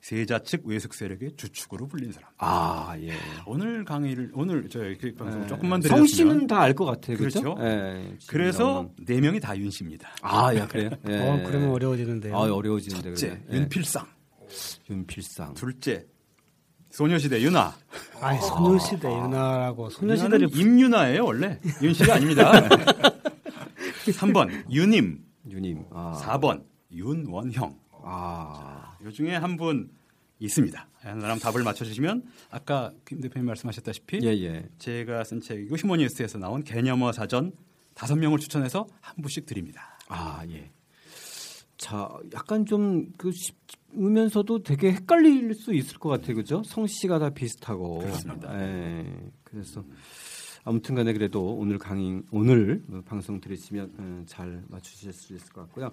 [0.01, 2.29] 세자 측 외숙 세력의 주축으로 불린 사람.
[2.37, 3.11] 아 예.
[3.45, 5.47] 오늘 강의를 오늘 저희 그 방송 네.
[5.47, 7.55] 조금만 성 씨는 드렸으면 다알 것 같아요, 그렇죠?
[7.55, 7.63] 그렇죠.
[7.67, 8.89] 예, 그래서.
[9.05, 10.07] 네 명이 다 윤 씨입니다.
[10.21, 10.89] 아, 야 그래요?
[11.09, 11.17] 예.
[11.19, 12.35] 어 그러면 어려워지는데요.
[12.35, 13.57] 아 어려워지는데 첫째 그래.
[13.59, 14.05] 윤필상,
[14.89, 15.53] 윤필상.
[15.55, 16.05] 둘째
[16.99, 17.73] 소녀시대 윤아.
[18.19, 22.51] 아니 소녀시대 윤아라고 소녀시대를 임윤아예요 원래 윤 씨가 아닙니다.
[24.03, 25.85] 3번 윤임, 유님.
[25.91, 27.79] 아, 4번 윤원형.
[28.03, 29.89] 아, 요 중에 한 분
[30.39, 30.87] 있습니다.
[31.01, 34.67] 한 사람 답을 맞춰주시면 아까 김 대표님 말씀하셨다시피 예, 예.
[34.77, 37.53] 제가 쓴 책이고 휴머니스트에서 나온 개념어 사전
[37.93, 39.97] 다섯 명을 추천해서 한 분씩 드립니다.
[40.09, 40.69] 아, 예.
[41.77, 43.55] 자, 약간 좀그 쉽
[43.97, 46.35] 으면서도 되게 헷갈릴 수 있을 것 같아요.
[46.35, 46.63] 그죠?
[46.63, 47.99] 성씨가 다 비슷하고.
[47.99, 48.61] 그렇습니다.
[48.61, 49.05] 예.
[49.43, 49.83] 그래서
[50.63, 55.91] 아무튼 간에 그래도 오늘 강의, 오늘 방송 들으시면 어, 잘 맞추실 수 있을 것 같고요.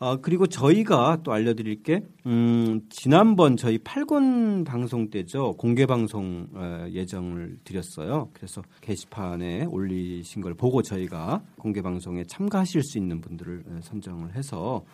[0.00, 5.52] 아, 그리고 저희가 또 알려드릴 게, 음, 지난번 저희 8권 방송 때죠.
[5.56, 8.30] 공개 방송 어, 예정을 드렸어요.
[8.32, 14.84] 그래서 게시판에 올리신 걸 보고 저희가 공개 방송에 참가하실 수 있는 분들을 어, 선정을 해서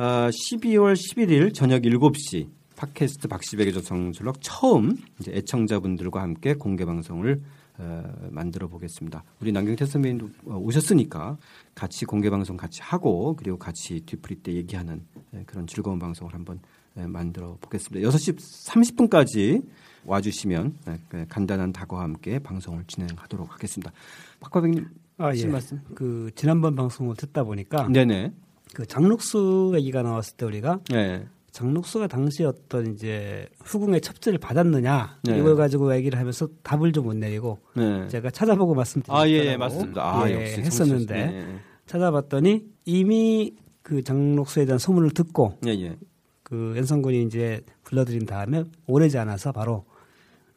[0.00, 2.46] 아, 12월 11일 저녁 7시
[2.76, 7.42] 팟캐스트 박시백의 조성줄록 처음 이제 애청자분들과 함께 공개 방송을
[7.78, 9.24] 어, 만들어 보겠습니다.
[9.40, 11.36] 우리 남경태 선배님도 어, 오셨으니까
[11.74, 16.60] 같이 공개 방송 같이 하고 그리고 같이 뒤풀이 때 얘기하는 예, 그런 즐거운 방송을 한번
[16.96, 18.08] 예, 만들어 보겠습니다.
[18.08, 18.38] 6시
[18.68, 19.66] 30분까지
[20.04, 23.90] 와주시면 예, 그 간단한 다과와 함께 방송을 진행하도록 하겠습니다.
[24.38, 24.86] 박과백님
[25.16, 25.44] 아, 예.
[25.46, 25.80] 말씀?
[25.96, 28.30] 그 지난번 방송을 듣다 보니까 네네.
[28.74, 31.24] 그 장록수 얘기가 나왔을 때 우리가 네.
[31.50, 35.38] 장록수가 당시 어떤 이제 후궁의 첩지를 받았느냐 네.
[35.38, 38.06] 이걸 가지고 얘기를 하면서 답을 좀 못 내리고 네.
[38.08, 40.02] 제가 찾아보고 말씀드렸다고 아, 예, 예, 맞습니다.
[40.02, 41.16] 아, 예, 역시 했었는데.
[41.16, 41.46] 예,
[41.86, 45.96] 찾아봤더니 이미 그 장록수에 대한 소문을 듣고 예, 예.
[46.42, 49.84] 그 연성군이 이제 불러들인 다음에 오래지 않아서 바로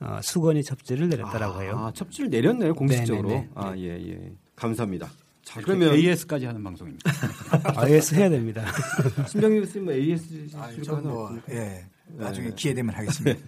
[0.02, 1.76] 어, 수건이 첩지를 내렸다라고 해요.
[1.78, 3.30] 아, 첩지를 내렸네요, 공식적으로.
[3.30, 3.50] 네네네.
[3.56, 4.32] 아, 예, 예.
[4.56, 5.10] 감사합니다.
[5.44, 7.12] 자, 그러면 AS까지 하는 방송입니다.
[7.78, 8.66] IS 해야 됩니다.
[9.28, 11.40] 신병희 교수님 뭐 AS 아, 하나 뭐?
[11.50, 11.86] 예.
[12.18, 12.56] 나중에 네.
[12.56, 13.40] 기회 되면 하겠습니다.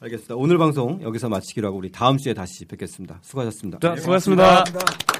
[0.00, 0.36] 알겠습니다.
[0.36, 3.18] 오늘 방송 여기서 마치기로 하고 우리 다음 주에 다시 뵙겠습니다.
[3.22, 3.78] 수고하셨습니다.
[3.80, 4.64] 자, 수고하셨습니다.
[4.64, 5.17] 감사합니다.